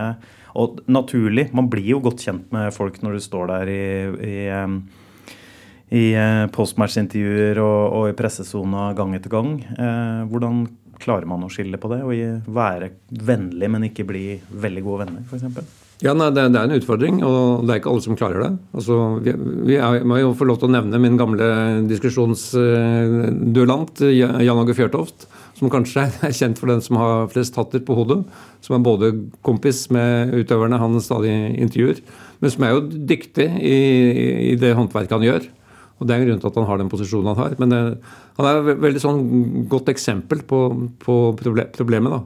og 0.54 0.84
naturlig, 0.86 1.48
man 1.58 1.70
blir 1.70 1.96
jo 1.96 2.02
godt 2.04 2.22
kjent 2.28 2.52
med 2.54 2.74
folk 2.76 3.00
når 3.02 3.18
du 3.18 3.24
står 3.26 3.48
der 3.50 3.72
i, 3.74 3.86
i, 4.28 4.36
i 5.98 6.04
eh, 6.14 6.46
postmatch-intervjuer 6.54 7.62
og, 7.64 7.82
og, 7.88 8.10
i 8.12 8.18
pressesona 8.18 8.92
gang 8.98 9.16
etter 9.18 9.34
gang. 9.34 9.56
Eh, 9.74 10.20
hvordan 10.30 10.68
klarer 11.04 11.28
man 11.28 11.44
å 11.44 11.50
skille 11.52 11.80
på 11.82 11.90
det 11.92 12.04
og 12.06 12.52
være 12.54 12.94
vennlig, 13.10 13.72
men 13.74 13.90
ikke 13.90 14.08
bli 14.08 14.28
veldig 14.54 14.86
gode 14.86 15.08
venner, 15.08 15.26
f.eks.? 15.26 15.83
Ja, 16.04 16.12
nei, 16.12 16.26
det, 16.36 16.50
det, 16.52 16.60
er 16.60 16.68
en 16.68 16.76
utfordring, 16.76 17.22
og 17.24 17.62
det 17.64 17.72
er 17.72 17.78
ikke 17.80 17.88
alle 17.94 18.04
som 18.04 18.18
klarer 18.20 18.42
det. 18.44 18.50
Altså, 18.76 19.24
vi, 19.24 19.32
vi 19.70 19.78
er, 19.80 20.04
må 20.04 20.18
jo 20.20 20.34
få 20.36 20.44
lov 20.50 20.58
til 20.60 20.68
å 20.68 20.76
nevne 20.76 21.00
min 21.00 21.16
gamle 21.20 21.46
diskusjonsduellant 21.88 24.02
Jan 24.12 24.62
Åge 24.66 24.76
Fjørtoft. 24.76 25.24
som 25.56 25.72
kanskje 25.72 26.04
er 26.28 26.36
kjent 26.36 26.60
for 26.60 26.68
den 26.68 26.84
som 26.84 27.00
har 27.00 27.32
flest 27.32 27.56
hatter 27.56 27.80
på 27.88 27.96
hodet. 27.96 28.20
Som 28.66 28.76
er 28.76 28.84
både 28.84 29.16
kompis 29.48 29.88
med 29.96 30.36
utøverne 30.36 30.76
han 30.82 31.00
stadig 31.00 31.56
intervjuer, 31.64 32.04
men 32.42 32.52
som 32.52 32.64
er 32.68 32.72
jo 32.76 32.84
dyktig 33.14 33.48
i, 33.64 33.78
i 34.52 34.60
det 34.60 34.76
håndverket 34.76 35.16
han 35.16 35.24
gjør. 35.30 35.48
Og 36.02 36.08
Det 36.10 36.12
er 36.12 36.20
en 36.20 36.28
grunn 36.28 36.42
til 36.44 36.52
at 36.52 36.58
han 36.60 36.68
har 36.68 36.78
den 36.82 36.92
posisjonen 36.92 37.32
han 37.32 37.42
har. 37.46 37.56
Men 37.62 37.68
det, 37.72 37.80
han 38.42 38.48
er 38.50 38.54
et 38.60 38.84
veldig 38.84 39.00
sånn 39.00 39.24
godt 39.72 39.88
eksempel 39.94 40.44
på, 40.44 40.60
på 41.00 41.16
problemet. 41.40 42.12
da. 42.12 42.20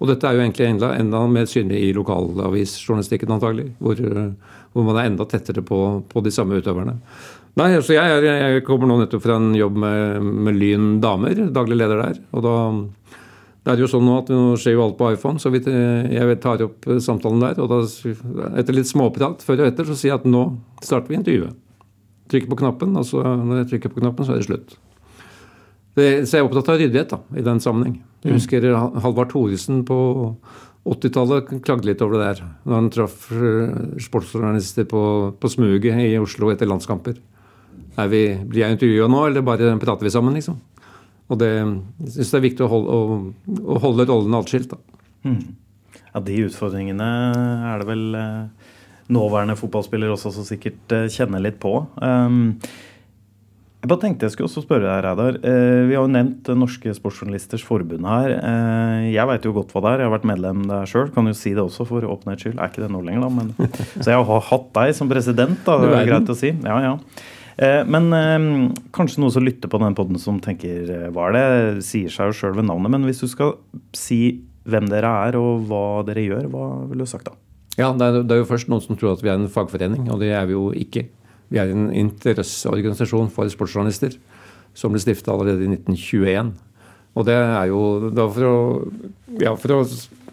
Og 0.00 0.08
dette 0.08 0.26
er 0.26 0.36
jo 0.36 0.44
egentlig 0.44 0.66
enda, 0.66 0.94
enda 0.96 1.20
mer 1.28 1.48
synlig 1.48 1.82
i 1.84 1.90
lokalavisjournalistikken, 1.96 3.34
antagelig. 3.36 3.68
Hvor, 3.84 3.98
hvor, 4.72 4.86
man 4.86 4.96
er 4.96 5.10
enda 5.10 5.26
tettere 5.28 5.64
på, 5.66 5.80
på 6.08 6.22
de 6.24 6.32
samme 6.32 6.56
utøverne. 6.56 6.96
Nei, 7.60 7.68
altså 7.74 7.96
jeg, 7.96 8.16
er, 8.20 8.28
jeg, 8.30 8.64
kommer 8.64 8.88
nå 8.88 9.00
nettopp 9.02 9.24
fra 9.26 9.36
en 9.36 9.52
jobb 9.58 9.76
med, 9.82 10.24
med 10.46 10.56
Lyn 10.56 10.94
damer, 11.02 11.44
daglig 11.52 11.80
leder 11.82 12.00
der. 12.00 12.22
Og 12.32 12.46
da 12.46 12.56
det 13.60 13.74
er 13.74 13.82
jo 13.82 13.90
sånn 13.92 14.06
nå 14.08 14.14
at 14.22 14.30
nå 14.32 14.54
skjer 14.56 14.72
jo 14.72 14.84
alt 14.86 14.96
på 14.96 15.10
iPhone, 15.12 15.36
så 15.36 15.50
jeg 15.52 16.36
tar 16.40 16.62
opp 16.64 16.86
samtalen 17.04 17.42
der. 17.44 17.58
Og 17.60 17.68
da, 17.68 17.82
etter 18.56 18.76
litt 18.76 18.88
småprat 18.88 19.44
før 19.44 19.66
og 19.66 19.68
etter, 19.68 19.84
så 19.84 19.96
sier 19.98 20.14
jeg 20.14 20.22
at 20.22 20.30
nå 20.30 20.46
starter 20.80 21.12
vi 21.12 21.18
intervjuet. 21.18 21.58
Trykker 22.32 22.48
på 22.48 22.60
knappen, 22.62 22.96
og 22.96 23.04
så 23.04 23.20
når 23.20 23.60
jeg 23.60 23.68
trykker 23.74 23.92
på 23.92 24.00
knappen, 24.00 24.24
så 24.24 24.32
er 24.32 24.40
det 24.40 24.48
slutt. 24.48 24.78
Det, 25.98 26.06
så 26.28 26.38
jeg 26.38 26.44
er 26.44 26.48
opptatt 26.48 26.70
av 26.70 26.80
ryddighet 26.80 27.12
da, 27.12 27.20
i 27.36 27.44
den 27.44 27.60
sammenheng. 27.62 27.96
Jeg 28.22 28.30
mm. 28.30 28.36
husker 28.36 28.66
Halvard 29.02 29.32
Thoresen 29.32 29.82
på 29.88 29.98
80-tallet 30.90 31.50
klagde 31.66 31.90
litt 31.90 32.02
over 32.04 32.16
det 32.16 32.28
der. 32.28 32.44
Når 32.64 32.76
han 32.78 32.90
traff 32.94 33.16
sportsorganister 33.26 34.06
sportsjournalister 34.06 34.88
på, 34.90 35.02
på 35.40 35.52
smuget 35.52 36.04
i 36.06 36.14
Oslo 36.20 36.52
etter 36.52 36.70
landskamper. 36.70 37.18
Er 38.00 38.10
vi, 38.12 38.22
blir 38.48 38.64
jeg 38.64 38.76
intervjua 38.76 39.08
nå, 39.10 39.24
eller 39.28 39.44
bare 39.44 39.74
prater 39.82 40.06
vi 40.06 40.14
sammen, 40.14 40.36
liksom? 40.38 40.60
Og 41.30 41.38
det, 41.38 41.50
syns 42.10 42.32
det 42.32 42.38
er 42.38 42.46
viktig 42.46 42.66
å 42.66 42.70
holde, 42.70 42.94
å, 42.96 43.18
å 43.74 43.80
holde 43.82 44.06
rollene 44.08 44.40
atskilt. 44.40 44.72
Mm. 45.26 45.42
Ja, 46.10 46.22
de 46.26 46.38
utfordringene 46.48 47.08
er 47.70 47.82
det 47.82 47.86
vel 47.90 48.06
eh, 48.18 48.70
nåværende 49.14 49.58
fotballspiller 49.58 50.10
også 50.10 50.32
som 50.34 50.46
sikkert 50.48 50.94
eh, 50.96 51.06
kjenner 51.12 51.42
litt 51.44 51.60
på. 51.62 51.76
Um, 52.02 52.56
jeg 53.80 53.88
bare 53.88 54.00
tenkte 54.02 54.26
jeg 54.26 54.34
skulle 54.34 54.48
også 54.50 54.62
spørre 54.66 54.84
deg, 54.84 54.98
Reidar. 55.06 55.36
Eh, 55.40 55.86
vi 55.88 55.94
har 55.96 56.04
jo 56.04 56.12
nevnt 56.12 56.48
Norske 56.52 56.92
Sportsjournalisters 56.92 57.62
Forbund 57.64 58.04
her. 58.04 58.34
Eh, 58.36 59.06
jeg 59.14 59.24
veit 59.30 59.46
jo 59.48 59.54
godt 59.56 59.72
hva 59.72 59.80
det 59.86 59.92
er. 59.94 60.02
Jeg 60.02 60.10
har 60.10 60.14
vært 60.18 60.26
medlem 60.28 60.66
der 60.68 60.90
sjøl. 60.90 61.08
Kan 61.14 61.30
jo 61.30 61.36
si 61.38 61.54
det 61.56 61.62
også 61.64 61.86
for 61.88 62.04
åpenhets 62.04 62.44
skyld. 62.44 62.58
Er 62.60 62.68
ikke 62.68 62.82
det 62.84 62.90
nå 62.92 63.00
lenger, 63.06 63.24
da. 63.24 63.30
Men, 63.38 63.54
så 64.04 64.12
jeg 64.12 64.26
har 64.28 64.44
hatt 64.50 64.66
deg 64.76 64.92
som 64.98 65.08
president, 65.08 65.62
da. 65.64 65.78
Det 65.80 65.94
er 65.96 66.10
greit 66.10 66.28
å 66.28 66.36
si. 66.36 66.52
Ja, 66.60 66.76
ja. 66.84 66.92
Eh, 67.56 67.80
men 67.88 68.12
kanskje 68.92 69.24
noen 69.24 69.32
som 69.32 69.48
lytter 69.48 69.72
på 69.72 69.80
den 69.80 69.96
poden 69.96 70.20
som 70.20 70.42
tenker 70.44 71.08
hva 71.16 71.30
er 71.30 71.38
det? 71.38 71.46
Sier 71.88 72.12
seg 72.12 72.34
jo 72.34 72.36
sjøl 72.36 72.58
ved 72.60 72.68
navnet. 72.68 72.92
Men 72.92 73.08
hvis 73.08 73.24
du 73.24 73.30
skal 73.32 73.56
si 73.96 74.42
hvem 74.68 74.90
dere 74.92 75.14
er 75.30 75.38
og 75.40 75.64
hva 75.70 76.02
dere 76.04 76.26
gjør, 76.26 76.50
hva 76.52 76.66
ville 76.90 77.08
du 77.08 77.08
sagt 77.08 77.32
da? 77.32 77.38
Ja, 77.80 77.94
det 77.96 78.04
er, 78.04 78.20
det 78.28 78.36
er 78.36 78.42
jo 78.42 78.50
først 78.50 78.68
noen 78.68 78.84
som 78.84 79.00
tror 79.00 79.14
at 79.14 79.24
vi 79.24 79.32
er 79.32 79.40
en 79.40 79.48
fagforening, 79.48 80.04
og 80.12 80.20
det 80.20 80.34
er 80.36 80.44
vi 80.50 80.56
jo 80.58 80.68
ikke. 80.76 81.06
Vi 81.50 81.58
er 81.58 81.72
en 81.72 81.88
interesseorganisasjon 81.90 83.30
for 83.34 83.50
sportsjournalister 83.50 84.14
som 84.76 84.94
ble 84.94 85.02
stifta 85.02 85.34
allerede 85.34 85.66
i 85.66 85.72
1921. 85.74 86.52
Og 87.18 87.26
det 87.26 87.36
er 87.36 87.70
jo 87.72 88.10
da 88.14 88.26
for 88.30 88.46
å, 88.46 88.56
ja, 89.42 89.54
for 89.58 89.80
å 89.80 89.80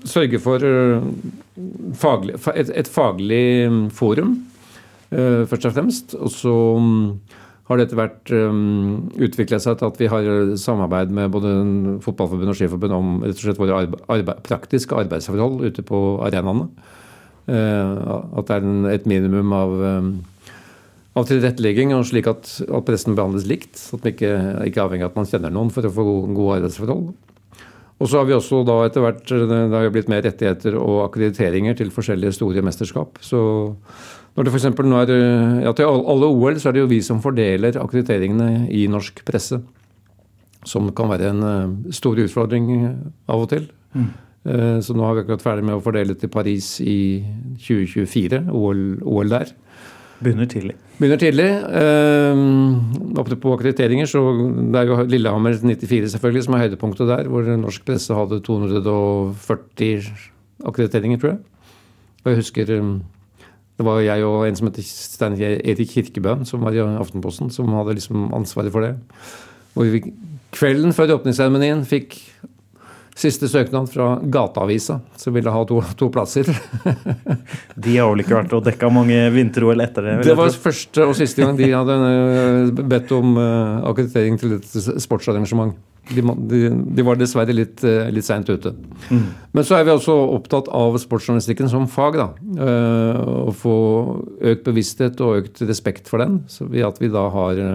sørge 0.08 0.40
for 0.42 0.62
eh, 0.64 1.08
faglig, 1.98 2.38
et, 2.54 2.70
et, 2.70 2.92
faglig 2.92 3.48
mm, 3.72 3.82
forum, 3.98 4.36
uh, 5.10 5.44
først 5.50 5.66
og 5.72 5.74
fremst. 5.74 6.14
Og 6.22 6.32
så 6.32 6.54
um, 6.78 7.18
har 7.68 7.80
det 7.80 7.88
etter 7.88 8.00
hvert 8.00 8.34
um, 8.38 9.10
utvikla 9.18 9.60
seg 9.64 9.80
til 9.80 9.90
at 9.90 10.00
vi 10.00 10.12
har 10.12 10.30
samarbeid 10.62 11.12
med 11.18 11.34
både 11.34 11.56
Fotballforbundet 12.06 12.54
og 12.54 12.62
Skiforbundet 12.62 13.00
om 13.00 13.26
rett 13.26 13.42
og 13.42 13.44
slett 13.48 13.62
våre 13.64 13.82
arbe 13.82 14.00
arbe 14.14 14.38
praktiske 14.46 15.02
arbeidsforhold 15.02 15.66
ute 15.66 15.86
på 15.88 16.04
arenaene. 16.30 16.70
Uh, 17.48 18.38
at 18.38 18.48
det 18.48 18.60
er 18.60 18.70
en, 18.70 18.82
et 18.92 19.10
minimum 19.10 19.54
av 19.56 19.78
av 21.18 21.26
tilrettelegging, 21.30 21.94
og 21.98 22.06
slik 22.08 22.28
at, 22.30 22.50
at 22.68 22.86
pressen 22.88 23.16
behandles 23.18 23.48
likt. 23.50 23.80
At 23.96 24.04
man 24.04 24.14
ikke, 24.14 24.34
ikke 24.70 24.84
avhengig 24.84 25.08
av 25.08 25.14
at 25.14 25.18
man 25.20 25.30
kjenner 25.30 25.54
noen 25.54 25.72
for 25.74 25.88
å 25.88 25.94
få 25.94 26.06
gode 26.28 26.60
arbeidsforhold. 26.60 27.08
Og 27.98 28.10
så 28.10 28.20
har 28.20 28.28
vi 28.30 28.36
også 28.36 28.62
da 28.68 28.76
etter 28.86 29.02
hvert 29.02 29.24
det 29.26 29.58
har 29.74 29.90
blitt 29.94 30.12
mer 30.12 30.22
rettigheter 30.26 30.78
og 30.78 31.08
akkrediteringer 31.08 31.80
til 31.80 31.90
forskjellige 31.94 32.36
store 32.38 32.62
mesterskap. 32.66 33.18
Så 33.26 33.40
når 34.38 34.46
det 34.46 34.54
f.eks. 34.54 34.68
nå 34.86 35.00
er 35.02 35.12
ja, 35.66 35.74
Til 35.74 35.90
alle 35.90 36.30
OL 36.30 36.60
så 36.62 36.70
er 36.70 36.78
det 36.78 36.84
jo 36.84 36.92
vi 36.92 37.02
som 37.02 37.24
fordeler 37.24 37.80
akkrediteringene 37.82 38.68
i 38.70 38.86
norsk 38.92 39.24
presse. 39.26 39.58
Som 40.68 40.92
kan 40.94 41.10
være 41.10 41.32
en 41.32 41.42
uh, 41.42 41.92
stor 41.96 42.20
utfordring 42.22 42.70
av 42.86 43.48
og 43.48 43.50
til. 43.50 43.66
Mm. 43.98 44.12
Uh, 44.46 44.78
så 44.86 44.94
nå 44.94 45.08
har 45.08 45.18
vi 45.18 45.24
akkurat 45.24 45.46
ferdig 45.46 45.66
med 45.66 45.80
å 45.80 45.82
fordele 45.82 46.14
til 46.20 46.30
Paris 46.30 46.76
i 46.84 47.24
2024, 47.66 48.44
OL, 48.54 48.84
OL 49.10 49.34
der. 49.34 49.56
Begynner 50.18 50.48
tidlig. 50.50 50.76
Begynner 50.98 51.20
tidlig. 51.22 51.50
Uh, 51.68 53.20
apropos 53.22 53.58
akkrediteringer, 53.58 54.10
så 54.10 54.24
det 54.74 54.80
er 54.82 54.90
jo 54.90 55.04
Lillehammer 55.06 55.54
94 55.60 56.16
selvfølgelig 56.16 56.48
som 56.48 56.58
er 56.58 56.64
høydepunktet 56.66 57.12
der, 57.12 57.30
hvor 57.30 57.52
norsk 57.62 57.86
presse 57.86 58.18
hadde 58.18 58.42
240 58.48 60.10
akkrediteringer, 60.66 61.22
tror 61.22 61.36
jeg. 61.36 61.40
Og 62.24 62.32
jeg 62.32 62.42
husker 62.42 62.74
um, 62.80 62.96
det 63.78 63.86
var 63.86 64.00
jeg 64.02 64.26
og 64.26 64.48
en 64.48 64.56
som 64.58 64.68
heter 64.72 64.86
Stein 64.86 65.36
Erik 65.38 65.92
Kirkebø, 65.94 66.40
som 66.50 66.64
var 66.66 66.74
i 66.74 66.82
Aftenposten, 66.82 67.52
som 67.54 67.70
hadde 67.78 67.94
liksom 68.00 68.32
ansvaret 68.34 68.74
for 68.74 68.82
det. 68.82 68.96
Og 69.78 69.92
vi, 69.94 70.02
kvelden 70.52 70.96
før 70.98 71.20
åpningsseremonien 71.20 71.84
fikk 71.86 72.18
Siste 73.18 73.48
søknad 73.50 73.90
fra 73.90 74.12
Gateavisa, 74.22 75.00
som 75.18 75.34
ville 75.34 75.50
ha 75.50 75.64
to, 75.66 75.80
to 75.98 76.10
plasser. 76.14 76.46
de 77.86 77.96
har 77.98 78.12
vel 78.12 78.22
ikke 78.22 78.36
vært 78.36 78.54
og 78.54 78.62
dekka 78.68 78.92
mange 78.94 79.18
vinter-OL 79.34 79.82
etter 79.82 80.06
det? 80.06 80.14
Det 80.28 80.36
var 80.38 80.54
første 80.54 81.08
og 81.10 81.16
siste 81.18 81.42
gang 81.42 81.58
de 81.58 81.72
hadde 81.72 81.96
eh, 81.98 82.84
bedt 82.94 83.14
om 83.18 83.34
uh, 83.40 83.82
akkreditering 83.90 84.38
til 84.38 84.60
et 84.60 84.70
sportsarrangement. 85.02 85.74
De, 86.14 86.22
de, 86.22 86.62
de 86.70 87.08
var 87.10 87.18
dessverre 87.18 87.58
litt, 87.58 87.82
uh, 87.82 88.06
litt 88.14 88.28
seint 88.30 88.54
ute. 88.54 88.76
Mm. 89.10 89.26
Men 89.58 89.66
så 89.66 89.80
er 89.80 89.90
vi 89.90 89.96
også 89.96 90.14
opptatt 90.38 90.70
av 90.70 91.02
sportsjournalistikken 91.02 91.74
som 91.74 91.90
fag. 91.90 92.22
da, 92.22 92.30
Å 92.70 93.54
få 93.58 93.78
økt 94.54 94.66
bevissthet 94.70 95.26
og 95.26 95.42
økt 95.42 95.66
respekt 95.66 96.06
for 96.06 96.22
den. 96.22 96.44
Så 96.54 96.70
at 96.86 97.02
vi 97.02 97.10
da 97.10 97.26
har 97.34 97.66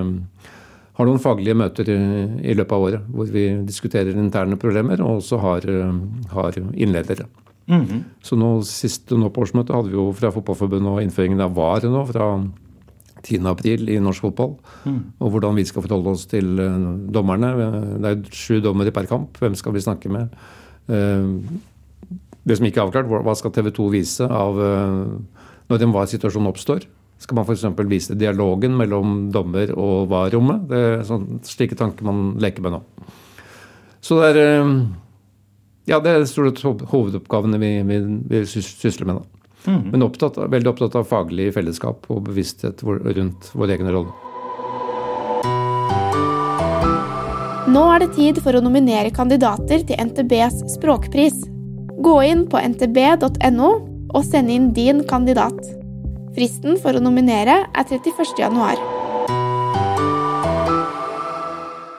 har 0.98 1.08
noen 1.08 1.22
faglige 1.22 1.56
møter 1.56 1.88
i, 1.88 1.98
i, 2.44 2.56
løpet 2.56 2.74
av 2.76 2.86
året 2.88 3.12
hvor 3.12 3.30
vi 3.32 3.46
diskuterer 3.64 4.16
interne 4.18 4.58
problemer 4.60 5.00
og 5.00 5.22
også 5.22 5.38
har, 5.40 5.68
eh, 5.68 6.02
har 6.34 6.58
innledere. 6.74 7.26
Mm 7.66 7.86
-hmm. 7.86 8.02
Så 8.22 8.36
nå, 8.36 8.62
sist 8.62 9.10
nå 9.10 9.28
på 9.30 9.42
årsmøtet 9.42 9.74
hadde 9.74 9.88
vi 9.88 9.94
jo 9.94 10.12
fra 10.12 10.30
Fotballforbundet 10.30 10.92
og 10.92 11.02
innføringen 11.02 11.40
av 11.40 11.54
VAR 11.54 11.80
nå 11.88 12.06
fra 12.06 12.44
10.4 13.22 13.88
i 13.88 13.98
norsk 13.98 14.20
fotball. 14.20 14.56
Mm. 14.84 15.12
Og 15.20 15.30
hvordan 15.30 15.54
vi 15.54 15.64
skal 15.64 15.82
forholde 15.82 16.10
oss 16.10 16.26
til 16.26 16.58
uh, 16.58 17.12
dommerne. 17.12 17.54
Det 18.02 18.10
er 18.10 18.30
sju 18.32 18.60
dommere 18.60 18.90
per 18.90 19.06
kamp. 19.06 19.38
Hvem 19.38 19.54
skal 19.54 19.72
vi 19.72 19.80
snakke 19.80 20.08
med? 20.08 20.28
Uh, 20.88 21.38
det 22.44 22.56
som 22.56 22.66
ikke 22.66 22.80
er 22.80 22.86
avklart, 22.86 23.06
hva 23.06 23.34
skal 23.34 23.52
TV 23.52 23.70
2 23.70 23.88
vise 23.88 24.24
av 24.24 24.54
når 25.68 25.82
en 25.82 25.92
VAR-situasjon 25.92 26.46
oppstår? 26.46 26.80
Skal 27.22 27.38
man 27.38 27.46
f.eks. 27.46 27.64
vise 27.86 28.16
dialogen 28.18 28.74
mellom 28.78 29.28
dommer 29.34 29.70
og 29.78 30.08
VAR-rommet? 30.10 30.64
Det 30.70 30.80
er 30.88 31.04
sånn, 31.06 31.38
slike 31.46 31.78
tanker 31.78 32.06
man 32.08 32.32
leker 32.42 32.64
med 32.64 32.74
nå. 32.74 32.82
Så 34.02 34.18
det 34.18 34.32
er 34.32 34.40
eh, 34.42 34.72
ja, 35.90 36.00
det 36.02 36.10
er 36.10 36.26
stort 36.30 36.58
sett 36.58 36.82
hovedoppgavene 36.90 37.58
vi, 37.62 37.70
vi, 37.86 38.00
vi 38.30 38.42
sysler 38.46 39.08
med. 39.08 39.22
da. 39.22 39.42
Mm. 39.70 39.82
Men 39.92 40.02
opptatt, 40.02 40.38
veldig 40.50 40.70
opptatt 40.72 40.98
av 40.98 41.06
faglig 41.06 41.52
fellesskap 41.54 42.06
og 42.10 42.24
bevissthet 42.26 42.82
rundt 42.82 43.50
vår 43.54 43.74
egen 43.76 43.90
rolle. 43.94 44.14
Nå 47.72 47.82
er 47.94 48.02
det 48.02 48.10
tid 48.18 48.40
for 48.44 48.58
å 48.58 48.62
nominere 48.64 49.14
kandidater 49.14 49.86
til 49.86 50.02
NTBs 50.10 50.64
språkpris. 50.74 51.44
Gå 52.02 52.16
inn 52.26 52.44
på 52.50 52.58
ntb.no 52.58 53.70
og 54.12 54.26
send 54.26 54.50
inn 54.52 54.72
din 54.76 55.06
kandidat. 55.08 55.81
Fristen 56.32 56.78
for 56.80 56.96
å 56.96 57.02
nominere 57.02 57.58
er 57.76 57.88
31.1. 57.92 59.00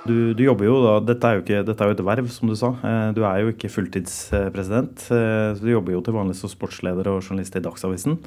Du, 0.03 0.33
du, 0.35 0.41
jobber 0.43 0.67
jo 0.67 0.79
da, 0.83 0.95
dette 1.05 1.29
er 1.29 1.37
jo, 1.37 1.43
ikke, 1.45 1.59
dette 1.63 1.83
er 1.85 1.91
jo 1.91 1.95
et 1.95 2.03
verv, 2.03 2.25
som 2.33 2.49
du 2.49 2.55
sa. 2.59 2.73
Eh, 2.83 3.11
du 3.15 3.21
er 3.23 3.43
jo 3.43 3.53
ikke 3.53 3.71
fulltidspresident. 3.71 5.05
Eh, 5.15 5.53
så 5.55 5.63
Du 5.63 5.69
jobber 5.69 5.95
jo 5.95 6.01
til 6.03 6.17
vanlig 6.17 6.35
som 6.41 6.51
sportsleder 6.51 7.07
og 7.07 7.21
journalist 7.21 7.55
i 7.55 7.63
Dagsavisen. 7.63 8.17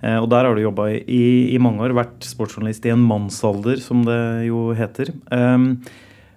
Eh, 0.00 0.16
og 0.16 0.26
der 0.32 0.48
har 0.48 0.56
du 0.56 0.64
jobba 0.64 0.88
i, 0.96 1.22
i, 1.52 1.60
mange 1.62 1.84
år, 1.86 1.94
vært 2.00 2.26
sportsjournalist 2.26 2.88
i 2.88 2.94
en 2.96 3.04
mannsalder, 3.06 3.78
som 3.84 4.02
det 4.08 4.18
jo 4.48 4.70
heter. 4.74 5.12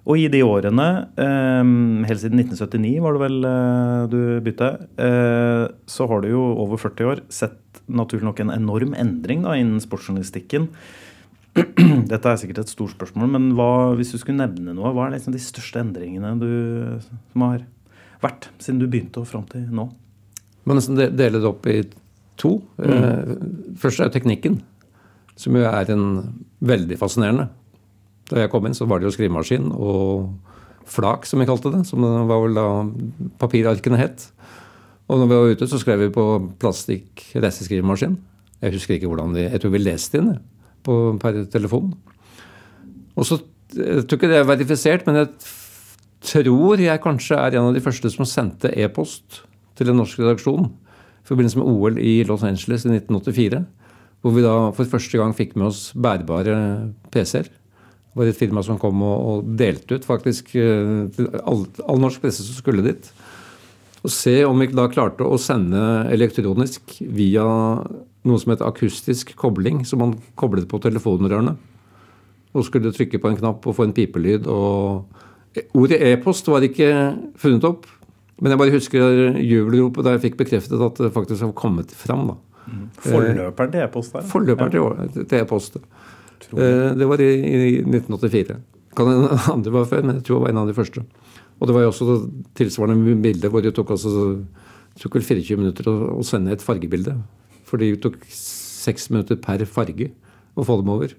Og 0.03 0.19
i 0.19 0.27
de 0.27 0.41
årene, 0.43 0.87
helt 1.15 2.19
siden 2.19 2.41
1979 2.43 2.97
var 2.99 3.15
det 3.15 3.21
vel 3.21 3.37
du 4.11 4.17
begynte, 4.43 4.67
så 5.87 6.07
har 6.11 6.19
du 6.19 6.27
jo 6.27 6.41
over 6.59 6.81
40 6.81 7.07
år 7.07 7.21
sett 7.31 7.55
naturlig 7.87 8.27
nok 8.27 8.43
en 8.43 8.53
enorm 8.53 8.93
endring 8.97 9.43
da, 9.45 9.55
innen 9.59 9.81
sportsjournalistikken. 9.83 10.69
Dette 12.11 12.29
er 12.29 12.39
sikkert 12.41 12.63
et 12.63 12.71
stort 12.71 12.95
spørsmål, 12.95 13.29
men 13.35 13.51
hva, 13.57 13.93
hvis 13.97 14.13
du 14.15 14.19
skulle 14.21 14.39
nevne 14.39 14.73
noe, 14.73 14.93
hva 14.95 15.07
er 15.07 15.17
liksom 15.17 15.35
de 15.35 15.41
største 15.43 15.81
endringene 15.83 16.33
du, 16.41 16.49
som 17.03 17.45
har 17.45 17.65
vært 18.23 18.49
siden 18.63 18.79
du 18.81 18.87
begynte 18.87 19.21
og 19.21 19.29
fram 19.29 19.45
til 19.51 19.67
nå? 19.69 19.89
Man 20.63 20.79
nesten 20.79 20.97
dele 20.97 21.41
det 21.41 21.49
opp 21.49 21.67
i 21.67 21.81
to. 22.39 22.55
Mm. 22.79 22.93
Eh, 22.93 23.75
først 23.79 23.99
er 23.99 24.09
jo 24.09 24.15
teknikken, 24.15 24.61
som 25.39 25.59
jo 25.59 25.65
er 25.67 25.91
en 25.93 26.07
veldig 26.63 26.97
fascinerende. 27.01 27.49
Da 28.31 28.43
jeg 28.43 28.53
kom 28.53 28.65
inn, 28.65 28.77
så 28.77 28.87
var 28.89 29.01
det 29.01 29.09
jo 29.09 29.15
skrivemaskin 29.17 29.69
og 29.75 30.31
flak, 30.89 31.27
som 31.27 31.41
vi 31.41 31.47
kalte 31.49 31.73
det. 31.73 31.83
Som 31.89 32.05
det 32.05 32.13
var 32.29 32.43
vel 32.45 32.57
da 32.57 32.67
papirarkene 33.41 33.99
het. 33.99 34.29
Og 35.11 35.19
når 35.19 35.29
vi 35.29 35.39
var 35.39 35.55
ute, 35.55 35.67
så 35.67 35.79
skrev 35.81 36.05
vi 36.05 36.13
på 36.13 36.25
plastikk 36.61 37.25
resteskrivemaskin. 37.35 38.15
Jeg 38.63 38.75
husker 38.77 38.95
ikke 38.95 39.09
hvordan 39.11 39.33
vi 39.35 39.47
Jeg 39.47 39.61
tror 39.61 39.73
vi 39.73 39.81
leste 39.81 40.19
inn 40.21 40.37
på, 40.83 41.17
per 41.19 41.43
telefon. 41.51 41.93
Og 43.15 43.27
så 43.27 43.41
Jeg 43.73 44.05
tror 44.05 44.19
ikke 44.19 44.29
det 44.29 44.37
er 44.37 44.45
verifisert, 44.45 45.07
men 45.07 45.15
jeg 45.15 45.29
tror 46.21 46.77
jeg 46.77 47.01
kanskje 47.01 47.35
er 47.35 47.55
en 47.57 47.71
av 47.71 47.73
de 47.73 47.81
første 47.81 48.09
som 48.13 48.25
sendte 48.25 48.69
e-post 48.77 49.41
til 49.75 49.89
en 49.89 49.97
norsk 49.97 50.19
redaksjon 50.19 50.67
i 50.69 51.25
forbindelse 51.25 51.57
med 51.57 51.71
OL 51.71 51.97
i 51.97 52.23
Los 52.27 52.43
Angeles 52.45 52.85
i 52.85 52.91
1984. 52.93 53.63
Hvor 54.21 54.35
vi 54.35 54.45
da 54.45 54.53
for 54.77 54.85
første 54.85 55.17
gang 55.17 55.33
fikk 55.33 55.55
med 55.57 55.71
oss 55.71 55.81
bærbare 55.97 56.93
PC-er. 57.11 57.49
Det 57.49 58.21
var 58.21 58.29
et 58.29 58.37
firma 58.37 58.61
som 58.61 58.77
kom 58.77 59.01
og, 59.01 59.25
og 59.25 59.57
delte 59.57 59.97
ut 59.97 60.05
faktisk 60.05 60.53
til 60.53 61.29
all, 61.41 61.65
all 61.89 61.99
norsk 61.99 62.21
presse 62.21 62.45
som 62.45 62.59
skulle 62.59 62.85
dit. 62.85 63.09
Og 64.03 64.11
se 64.11 64.35
om 64.43 64.59
vi 64.59 64.67
da 64.75 64.89
klarte 64.91 65.23
å 65.23 65.39
sende 65.39 65.79
elektronisk 66.11 66.97
via 67.15 67.45
noe 68.23 68.39
som 68.39 68.53
het 68.53 68.63
akustisk 68.63 69.33
kobling, 69.39 69.83
som 69.87 70.01
man 70.03 70.17
koblet 70.39 70.67
på 70.71 70.79
telefonrørene. 70.83 71.55
Og 72.53 72.67
skulle 72.67 72.93
trykke 72.93 73.19
på 73.19 73.31
en 73.31 73.39
knapp 73.39 73.65
og 73.65 73.77
få 73.77 73.87
en 73.87 73.95
pipelyd. 73.95 74.47
og 74.47 75.05
Ordet 75.77 76.01
e-post 76.03 76.47
var 76.51 76.65
ikke 76.65 76.89
funnet 77.39 77.67
opp. 77.69 77.87
Men 78.41 78.53
jeg 78.53 78.59
bare 78.59 78.73
husker 78.73 79.37
jubelropet 79.39 80.05
da 80.05 80.15
jeg 80.15 80.23
fikk 80.27 80.39
bekreftet 80.41 80.81
at 80.83 80.99
det 80.99 81.13
faktisk 81.15 81.45
har 81.45 81.55
kommet 81.55 81.93
fram. 81.95 82.27
da. 82.33 82.35
Mm. 82.67 82.85
Forløperen 83.05 83.71
til 83.71 83.85
e-post 83.85 84.15
der? 84.15 84.27
Forløperen 84.27 84.73
til 85.15 85.39
e-post. 85.39 85.79
Eh, 86.51 86.89
det 86.99 87.07
var 87.07 87.21
i, 87.23 87.31
i 87.39 87.65
1984. 87.85 88.57
Kan 88.97 89.09
hende 89.09 89.39
andre 89.55 89.73
var 89.73 89.87
før, 89.89 90.03
men 90.03 90.19
jeg 90.19 90.27
tror 90.27 90.41
det 90.41 90.45
var 90.47 90.53
en 90.53 90.63
av 90.63 90.71
de 90.71 90.75
første. 90.77 91.05
Og 91.63 91.69
det 91.69 91.75
var 91.77 91.85
jo 91.85 91.91
også 91.93 92.15
tilsvarende 92.59 93.15
bilde 93.23 93.47
hvor 93.47 93.63
det 93.63 93.71
tok, 93.77 93.93
altså, 93.95 94.33
tok 94.99 95.13
vel 95.15 95.23
24 95.23 95.61
minutter 95.61 95.87
å, 95.87 95.93
å, 96.17 96.25
sende 96.27 96.51
et 96.51 96.65
fargebilde. 96.65 97.15
For 97.63 97.79
det 97.79 97.93
tok 98.03 98.17
seks 98.27 99.07
minutter 99.13 99.39
per 99.39 99.63
farge 99.63 100.09
å 100.59 100.65
få 100.67 100.81
dem 100.81 100.91
over. 100.91 101.13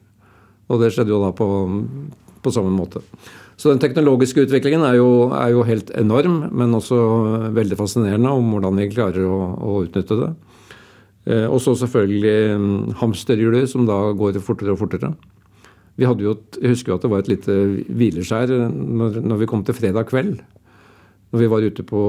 Og 0.68 0.82
det 0.82 0.92
skjedde 0.92 1.14
jo 1.14 1.22
da 1.22 1.32
på, 1.32 1.48
på 2.44 2.52
samme 2.52 2.74
måte. 2.76 3.00
Så 3.56 3.72
den 3.72 3.80
teknologiske 3.80 4.44
utviklingen 4.44 4.84
er 4.84 4.98
jo, 4.98 5.30
er 5.32 5.54
jo, 5.54 5.64
helt 5.64 5.88
enorm, 5.96 6.42
men 6.52 6.76
også 6.76 6.98
veldig 7.56 7.78
fascinerende 7.80 8.36
om 8.36 8.52
hvordan 8.52 8.82
vi 8.82 8.90
klarer 8.92 9.24
å, 9.24 9.38
å 9.64 9.78
utnytte 9.86 10.18
det. 10.20 10.30
Eh, 11.24 11.46
og 11.48 11.56
så 11.64 11.72
selvfølgelig 11.80 12.36
mm, 12.60 12.80
hamsterhjulet, 13.00 13.70
som 13.70 13.88
da 13.88 13.96
går 14.12 14.42
fortere 14.44 14.76
og 14.76 14.82
fortere. 14.82 15.14
Vi 15.94 16.06
hadde 16.08 16.26
jo, 16.26 16.34
jeg 16.58 16.72
husker 16.72 16.92
jo 16.92 16.96
at 16.98 17.04
det 17.04 17.10
var 17.12 17.22
et 17.22 17.30
lite 17.30 17.54
hvileskjær 17.86 18.50
når, 18.72 19.20
når, 19.22 19.40
vi 19.44 19.48
kom 19.50 19.62
til 19.66 19.76
fredag 19.78 20.08
kveld. 20.10 20.40
Når 21.30 21.42
vi 21.42 21.50
var 21.50 21.66
ute 21.66 21.84
på 21.86 22.00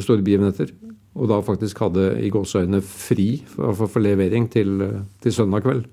store 0.00 0.24
begivenheter. 0.24 0.72
Og 1.18 1.28
da 1.28 1.40
faktisk 1.44 1.82
hadde 1.84 2.14
i 2.22 2.30
gåseøynene 2.32 2.80
fri 2.86 3.28
for, 3.50 3.74
for, 3.74 3.90
for 3.90 4.04
levering 4.04 4.48
til, 4.52 4.86
til, 5.20 5.34
søndag 5.36 5.66
kveld. 5.66 5.84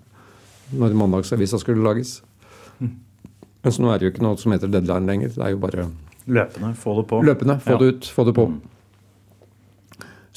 Når 0.77 0.95
mandagsavisa 0.99 1.59
skulle 1.59 1.83
lages. 1.83 2.21
Mm. 2.79 2.95
Mens 3.65 3.79
nå 3.81 3.91
er 3.91 3.99
det 3.99 4.07
jo 4.07 4.13
ikke 4.13 4.23
noe 4.23 4.39
som 4.39 4.55
heter 4.55 4.71
deadline 4.71 5.09
lenger. 5.09 5.35
Det 5.35 5.43
er 5.43 5.55
jo 5.55 5.61
bare 5.63 5.89
Løpende. 6.27 6.73
Få 6.75 6.97
det 6.97 7.05
på. 7.07 7.21
Løpende. 7.23 7.59
Få 7.63 7.75
ja. 7.75 7.79
det 7.79 7.93
ut. 7.93 8.09
Få 8.11 8.27
det 8.27 8.35
på. 8.35 8.47
Mm. 8.51 8.57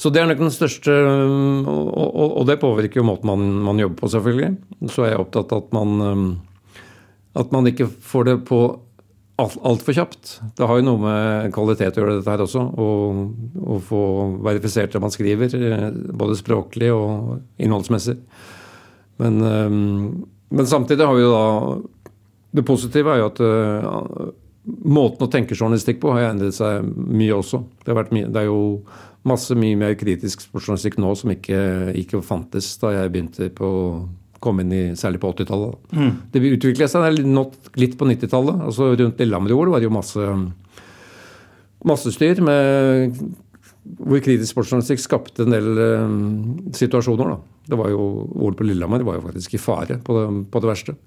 Så 0.01 0.09
det 0.09 0.21
er 0.21 0.29
nok 0.31 0.39
den 0.39 0.53
største 0.53 0.93
Og, 0.95 2.15
og 2.39 2.45
det 2.49 2.55
påvirker 2.61 3.01
jo 3.01 3.05
måten 3.05 3.29
man, 3.29 3.43
man, 3.67 3.79
jobber 3.79 3.99
på, 3.99 4.09
selvfølgelig. 4.09 4.55
Så 4.89 5.05
er 5.05 5.13
jeg 5.13 5.21
opptatt 5.21 5.51
av 5.53 5.67
at 5.67 5.75
man 5.75 6.39
at 7.37 7.51
man 7.53 7.67
ikke 7.69 7.87
får 7.87 8.27
det 8.27 8.37
på 8.49 8.61
altfor 9.41 9.95
kjapt. 9.95 10.33
Det 10.57 10.67
har 10.67 10.79
jo 10.79 10.85
noe 10.85 11.01
med 11.01 11.53
kvalitet 11.55 11.97
å 11.97 12.03
gjøre, 12.03 12.17
dette 12.19 12.33
her 12.33 12.43
også. 12.43 12.65
Å 12.77 13.77
få 13.85 14.01
verifisert 14.45 14.93
det 14.93 15.01
man 15.01 15.13
skriver, 15.13 15.55
eh, 15.55 15.87
både 15.91 16.37
språklig 16.37 16.91
og 16.93 17.39
innholdsmessig. 17.57 18.17
Men, 19.17 19.41
eh, 19.41 19.69
men, 20.49 20.65
samtidig 20.65 21.05
har 21.05 21.15
vi 21.15 21.21
jo 21.21 21.31
da 21.31 21.81
Det 22.53 22.65
positive 22.67 23.07
er 23.07 23.19
jo 23.21 23.25
at 23.29 23.39
uh, 23.39 24.31
måten 24.83 25.23
å 25.23 25.31
tenke 25.31 25.55
journalistikk 25.55 26.01
på 26.01 26.11
har 26.11 26.33
endret 26.33 26.51
seg 26.51 26.83
mye 26.83 27.31
også. 27.31 27.63
Det, 27.85 27.95
mye, 28.11 28.27
det, 28.27 28.41
er 28.41 28.49
jo 28.49 28.83
masse 29.23 29.55
mye 29.55 29.77
mer 29.79 29.93
kritisk 29.95 30.43
sportsjournalistikk 30.43 30.97
nå 30.99 31.13
som 31.15 31.31
ikke, 31.31 31.93
ikke 31.95 32.19
fantes 32.19 32.73
da 32.81 32.91
jeg 32.91 33.13
begynte 33.13 33.47
på 33.55 33.69
kom 34.41 34.59
inn 34.63 34.73
i, 34.73 34.81
særlig 34.97 35.21
på 35.21 35.31
80-tallet. 35.35 35.93
Mm. 35.93 36.11
Det 36.33 36.41
utviklet 36.57 36.91
seg 36.91 37.21
litt 37.79 37.95
på 37.99 38.09
90-tallet. 38.09 38.65
altså 38.67 38.89
Rundt 38.95 39.21
Lillehammer-OL 39.21 39.71
var 39.71 39.81
det 39.81 39.89
jo 39.89 39.93
masse, 39.93 40.27
masse 41.87 42.13
styr 42.15 42.41
med 42.45 43.19
hvor 43.81 44.21
kritisk 44.21 44.53
sportsjournalistikk 44.53 45.01
skapte 45.01 45.45
en 45.45 45.55
del 45.55 45.69
um, 45.79 46.71
situasjoner. 46.75 47.33
da. 47.33 47.65
Det 47.71 47.79
var 47.79 47.89
jo, 47.89 48.07
OL 48.37 48.57
på 48.57 48.65
Lillehammer 48.67 49.05
var 49.05 49.17
jo 49.17 49.25
faktisk 49.25 49.57
i 49.57 49.61
fare 49.61 49.97
på 50.05 50.17
det, 50.17 50.25
på 50.53 50.61
det 50.61 50.69
verste. 50.69 50.97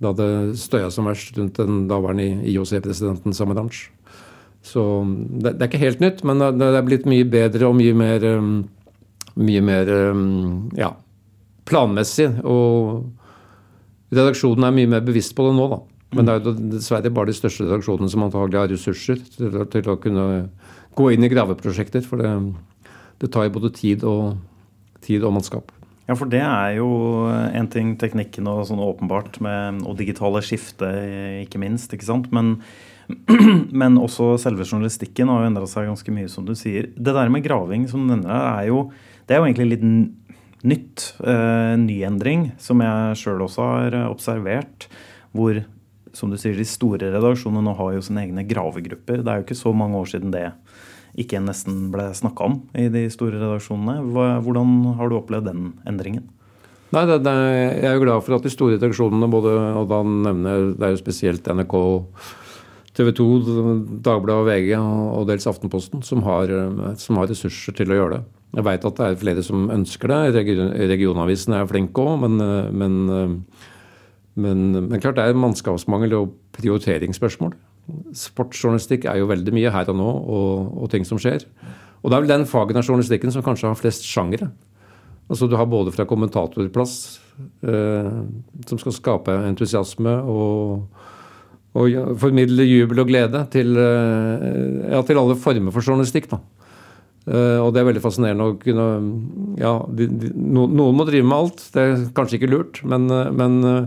Da 0.00 0.14
det 0.16 0.30
støya 0.60 0.88
som 0.92 1.08
verst 1.10 1.36
rundt 1.36 1.60
den 1.60 1.84
daværende 1.90 2.46
IOC-presidenten 2.48 3.36
Samaranch. 3.36 3.88
Så 4.64 4.82
det, 5.04 5.54
det, 5.54 5.60
er 5.60 5.68
ikke 5.68 5.84
helt 5.84 6.02
nytt, 6.04 6.24
men 6.28 6.40
det, 6.40 6.68
er 6.68 6.88
blitt 6.88 7.08
mye 7.08 7.28
bedre 7.28 7.68
og 7.68 7.76
mye 7.76 7.96
mer, 7.96 8.24
um, 8.36 8.54
mye 9.40 9.62
mer 9.64 9.92
um, 10.12 10.68
ja, 10.76 10.94
planmessig. 11.68 12.28
Og 12.44 13.08
redaksjonen 14.14 14.66
er 14.66 14.76
mye 14.76 14.90
mer 14.96 15.06
bevisst 15.06 15.36
på 15.36 15.46
det 15.48 15.56
nå, 15.58 15.66
da. 15.72 15.80
Men 16.16 16.26
det 16.26 16.36
er 16.36 16.62
dessverre 16.72 17.12
bare 17.14 17.30
de 17.30 17.38
største 17.38 17.68
redaksjonene 17.68 18.10
som 18.10 18.24
antagelig 18.26 18.58
har 18.58 18.72
ressurser 18.72 19.20
til, 19.36 19.60
til, 19.70 19.90
å 19.92 19.98
kunne 20.02 20.24
gå 20.98 21.10
inn 21.14 21.26
i 21.26 21.30
graveprosjekter. 21.30 22.02
For 22.06 22.22
det, 22.22 22.32
det 23.22 23.30
tar 23.30 23.46
jo 23.46 23.54
både 23.60 23.70
tid 23.76 24.06
og, 24.08 24.40
tid 25.06 25.22
og 25.22 25.36
mannskap. 25.36 25.70
Ja, 26.10 26.16
for 26.18 26.26
det 26.26 26.40
er 26.42 26.72
jo 26.80 26.88
en 27.30 27.68
ting, 27.70 27.92
teknikken 28.00 28.48
og 28.50 28.64
sånn 28.66 28.82
åpenbart, 28.82 29.38
med, 29.46 29.84
og 29.86 29.94
digitale 30.00 30.42
skifte 30.42 30.88
ikke 31.44 31.60
minst. 31.62 31.94
ikke 31.94 32.08
sant? 32.08 32.26
Men, 32.34 32.56
men 33.82 34.00
også 34.00 34.32
selve 34.42 34.66
journalistikken 34.66 35.30
har 35.30 35.44
jo 35.44 35.52
endra 35.52 35.68
seg 35.70 35.86
ganske 35.86 36.16
mye, 36.16 36.26
som 36.32 36.48
du 36.48 36.56
sier. 36.58 36.90
Det 36.98 37.14
der 37.14 37.30
med 37.30 37.46
graving 37.46 37.86
som 37.92 38.02
du 38.02 38.16
nevner, 38.16 38.34
er 38.34 38.72
jo, 38.72 38.88
det 39.28 39.36
er 39.36 39.44
jo 39.44 39.46
egentlig 39.46 39.76
litt 39.76 39.86
nytt, 40.66 41.12
eh, 41.24 41.74
nyendring, 41.80 42.50
som 42.60 42.82
jeg 42.84 43.20
sjøl 43.20 43.44
også 43.46 43.66
har 43.66 43.98
observert. 44.10 44.88
Hvor 45.32 45.62
som 46.16 46.30
du 46.30 46.38
sier, 46.40 46.56
de 46.58 46.66
store 46.66 47.12
redaksjonene 47.14 47.62
nå 47.64 47.74
har 47.78 47.94
jo 47.94 48.04
sine 48.04 48.24
egne 48.24 48.44
gravegrupper. 48.48 49.22
Det 49.22 49.30
er 49.30 49.40
jo 49.40 49.46
ikke 49.46 49.58
så 49.58 49.72
mange 49.76 49.98
år 50.00 50.10
siden 50.10 50.34
det 50.34 50.48
ikke 51.20 51.40
nesten 51.42 51.88
ble 51.90 52.08
snakka 52.14 52.46
om 52.46 52.58
i 52.78 52.88
de 52.92 53.06
store 53.12 53.38
redaksjonene. 53.38 54.02
Hvordan 54.44 54.76
har 54.98 55.10
du 55.10 55.16
opplevd 55.18 55.50
den 55.50 55.72
endringen? 55.88 56.28
Nei, 56.90 57.04
det, 57.06 57.20
det, 57.22 57.32
Jeg 57.78 57.86
er 57.86 57.96
jo 57.96 58.02
glad 58.02 58.24
for 58.26 58.34
at 58.34 58.46
de 58.46 58.50
store 58.50 58.76
redaksjonene, 58.76 59.30
både, 59.30 59.54
og 59.78 59.86
da 59.90 60.02
nevner 60.02 60.70
det 60.74 60.86
er 60.86 60.94
jo 60.96 61.02
spesielt 61.02 61.46
NRK, 61.46 61.76
TV 62.98 63.12
2, 63.14 63.26
Dagbladet 64.02 64.40
og 64.42 64.48
VG 64.48 64.72
og 64.80 65.28
dels 65.28 65.46
Aftenposten, 65.46 66.02
som 66.02 66.24
har, 66.26 66.50
som 66.98 67.20
har 67.20 67.30
ressurser 67.30 67.76
til 67.78 67.94
å 67.94 68.00
gjøre 68.00 68.18
det. 68.18 68.39
Jeg 68.50 68.66
veit 68.66 68.84
at 68.86 68.96
det 68.98 69.06
er 69.06 69.18
flere 69.20 69.42
som 69.46 69.68
ønsker 69.70 70.10
det. 70.10 70.44
Regionavisen 70.90 71.54
er 71.54 71.68
flinke 71.70 72.02
òg, 72.02 72.24
men, 72.24 72.40
men, 72.74 72.96
men, 74.34 74.64
men, 74.80 74.96
klart 74.98 75.20
det 75.20 75.26
er 75.28 75.38
mannskapsmangel 75.38 76.16
og 76.18 76.32
prioriteringsspørsmål. 76.58 77.54
Sportsjournalistikk 78.16 79.06
er 79.10 79.20
jo 79.20 79.28
veldig 79.30 79.54
mye 79.54 79.70
her 79.74 79.92
og 79.92 79.98
nå, 79.98 80.08
og, 80.08 80.74
og, 80.82 80.90
ting 80.92 81.06
som 81.06 81.20
skjer. 81.20 81.46
Og 82.00 82.10
det 82.10 82.16
er 82.16 82.24
vel 82.24 82.32
den 82.32 82.48
fagen 82.48 82.80
av 82.80 82.86
journalistikken 82.86 83.32
som 83.34 83.44
kanskje 83.44 83.70
har 83.70 83.78
flest 83.78 84.06
sjangere. 84.08 84.50
Altså 85.30 85.46
Du 85.46 85.54
har 85.54 85.68
både 85.70 85.92
fra 85.94 86.06
kommentatorplass, 86.10 86.94
eh, 87.62 88.14
som 88.66 88.80
skal 88.82 88.96
skape 88.96 89.36
entusiasme 89.46 90.16
og, 90.26 90.88
og 91.78 92.16
formidle 92.18 92.66
jubel 92.66 93.04
og 93.04 93.12
glede, 93.12 93.44
til, 93.52 93.76
eh, 93.78 94.90
ja, 94.90 95.02
til 95.06 95.22
alle 95.22 95.38
former 95.38 95.70
for 95.70 95.86
journalistikk. 95.86 96.30
da. 96.32 96.40
Uh, 97.28 97.60
og 97.60 97.74
det 97.74 97.82
er 97.82 97.86
veldig 97.90 98.00
fascinerende 98.00 98.46
å 98.48 98.54
kunne 98.56 98.84
Ja, 99.60 99.74
de, 99.92 100.06
de, 100.08 100.30
no, 100.32 100.64
noen 100.64 100.96
må 100.96 101.04
drive 101.08 101.26
med 101.28 101.36
alt. 101.36 101.64
Det 101.74 101.82
er 101.82 102.04
kanskje 102.16 102.40
ikke 102.40 102.50
lurt, 102.50 102.80
men, 102.88 103.06
uh, 103.12 103.28
men 103.34 103.58
uh, 103.66 103.84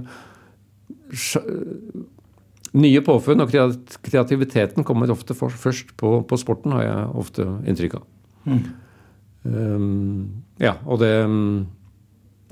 nye 2.78 3.04
påfunn 3.06 3.44
og 3.44 3.54
kreativiteten 4.06 4.86
kommer 4.86 5.12
ofte 5.14 5.36
for, 5.38 5.54
først 5.54 5.96
på, 6.00 6.20
på, 6.30 6.40
sporten, 6.42 6.74
har 6.78 6.86
jeg 6.86 7.12
ofte 7.24 7.48
inntrykk 7.70 7.98
av. 8.00 8.06
Mm. 8.50 8.62
Um, 9.44 10.44
ja, 10.62 10.78
og 10.88 11.02
det 11.02 11.12
um, 11.28 11.66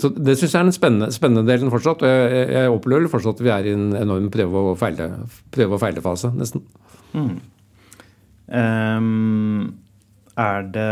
så 0.02 0.10
Det 0.10 0.34
syns 0.39 0.56
jeg 0.56 0.60
er 0.60 0.65
den 0.65 0.76
spennende, 0.76 1.08
spennende, 1.13 1.46
delen 1.46 1.70
fortsatt. 1.70 2.02
Og 2.02 2.10
jeg, 2.10 2.46
jeg 2.56 2.74
opplever 2.74 3.12
fortsatt 3.12 3.38
at 3.38 3.46
vi 3.46 3.52
er 3.54 3.67
i 3.70 3.74
en 3.76 3.91
enorm 4.00 4.32
prøve- 4.34 4.63
og 4.72 4.80
feile, 4.82 5.12
feile-fase, 5.54 6.32
nesten. 6.34 6.63
Mm. 7.13 7.36
Um, 8.50 9.60
er 10.42 10.70
det 10.76 10.92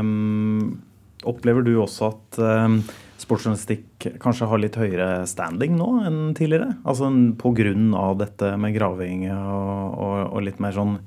um, 0.00 0.80
Opplever 1.24 1.64
du 1.64 1.72
også 1.80 2.10
at 2.10 2.38
um, 2.42 2.78
sportsjournalistikk 3.20 4.08
kanskje 4.20 4.48
har 4.50 4.60
litt 4.60 4.76
høyere 4.76 5.24
standing 5.28 5.76
nå 5.78 5.86
enn 6.04 6.18
tidligere? 6.36 6.74
Altså 6.84 7.08
Pga. 7.40 7.72
dette 8.20 8.50
med 8.60 8.74
graving 8.76 9.28
og, 9.32 9.94
og, 9.94 10.16
og, 10.26 10.42
litt 10.44 10.60
mer 10.60 10.76
sånn 10.76 10.98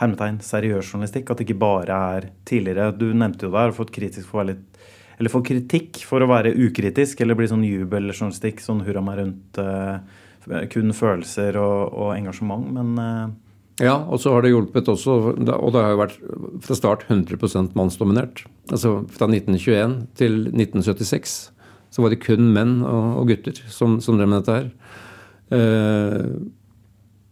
hermetegn 0.00 0.40
seriøs 0.44 0.94
journalistikk? 0.94 1.28
At 1.28 1.42
det 1.42 1.48
ikke 1.48 1.60
bare 1.60 2.00
er 2.16 2.30
tidligere 2.48 2.94
Du 2.96 3.10
nevnte 3.12 3.50
jo 3.50 3.52
der, 3.52 3.76
fått 3.76 3.92
kritisk 3.92 4.30
for 4.30 4.40
å 4.40 4.44
være 4.44 4.54
litt 4.54 4.80
eller 5.16 5.32
få 5.32 5.40
kritikk 5.40 6.02
for 6.04 6.20
å 6.20 6.28
være 6.28 6.52
ukritisk 6.66 7.22
eller 7.24 7.38
bli 7.38 7.48
sånn 7.48 7.64
jubeljournalistikk, 7.64 8.60
sånn 8.60 8.82
hurra 8.84 9.00
meg 9.00 9.22
rundt, 9.22 9.60
uh, 9.60 10.66
kun 10.68 10.92
følelser 10.92 11.56
og, 11.56 11.94
og 11.96 12.10
engasjement, 12.18 12.66
men 12.76 12.90
uh, 13.00 13.30
ja, 13.82 13.96
og 14.08 14.20
så 14.22 14.32
har 14.32 14.44
det 14.44 14.54
hjulpet 14.54 14.88
også, 14.88 15.14
og 15.36 15.72
det 15.74 15.82
har 15.82 15.92
jo 15.92 16.00
vært 16.00 16.16
fra 16.64 16.76
start 16.78 17.04
100% 17.10 17.74
mannsdominert. 17.76 18.46
Altså 18.72 19.02
fra 19.12 19.28
1921 19.28 19.98
til 20.16 20.38
1976 20.48 21.36
så 21.92 22.02
var 22.04 22.12
det 22.12 22.22
kun 22.24 22.50
menn 22.52 22.78
og, 22.84 23.26
gutter 23.28 23.58
som, 23.72 23.98
som 24.04 24.16
drev 24.18 24.30
med 24.32 24.42
dette 24.42 24.56
her. 24.56 24.70
Eh, 25.56 26.24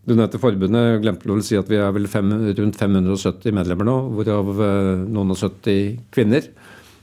du 0.05 0.13
nevnte 0.13 0.41
forbundet. 0.41 1.01
Glemte 1.03 1.29
vel 1.29 1.41
å 1.41 1.45
si 1.45 1.57
at 1.57 1.69
vi 1.73 1.81
er 1.81 1.93
vel 1.97 2.09
fem, 2.13 2.31
rundt 2.61 2.79
570 2.81 3.57
medlemmer 3.57 3.89
nå, 3.89 3.99
hvorav 4.15 4.51
eh, 4.55 5.05
noen 5.09 5.33
og 5.33 5.41
70 5.41 6.11
kvinner. 6.15 6.49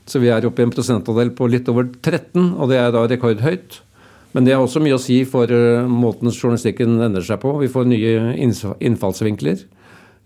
Så 0.06 0.22
vi 0.22 0.30
er 0.34 0.46
oppe 0.46 0.62
i 0.62 0.66
en 0.66 0.74
prosentandel 0.74 1.30
på 1.34 1.46
litt 1.50 1.70
over 1.70 1.86
13, 1.90 2.54
og 2.58 2.70
det 2.70 2.78
er 2.78 2.94
da 2.94 3.04
rekordhøyt. 3.10 3.82
Men 4.32 4.46
det 4.46 4.54
har 4.56 4.64
også 4.64 4.80
mye 4.82 4.96
å 4.96 5.02
si 5.02 5.20
for 5.28 5.50
uh, 5.52 5.84
måten 5.88 6.32
journalistikken 6.32 6.96
endrer 7.04 7.24
seg 7.26 7.40
på. 7.42 7.52
Vi 7.60 7.70
får 7.72 7.88
nye 7.90 8.32
innfallsvinkler. 8.80 9.64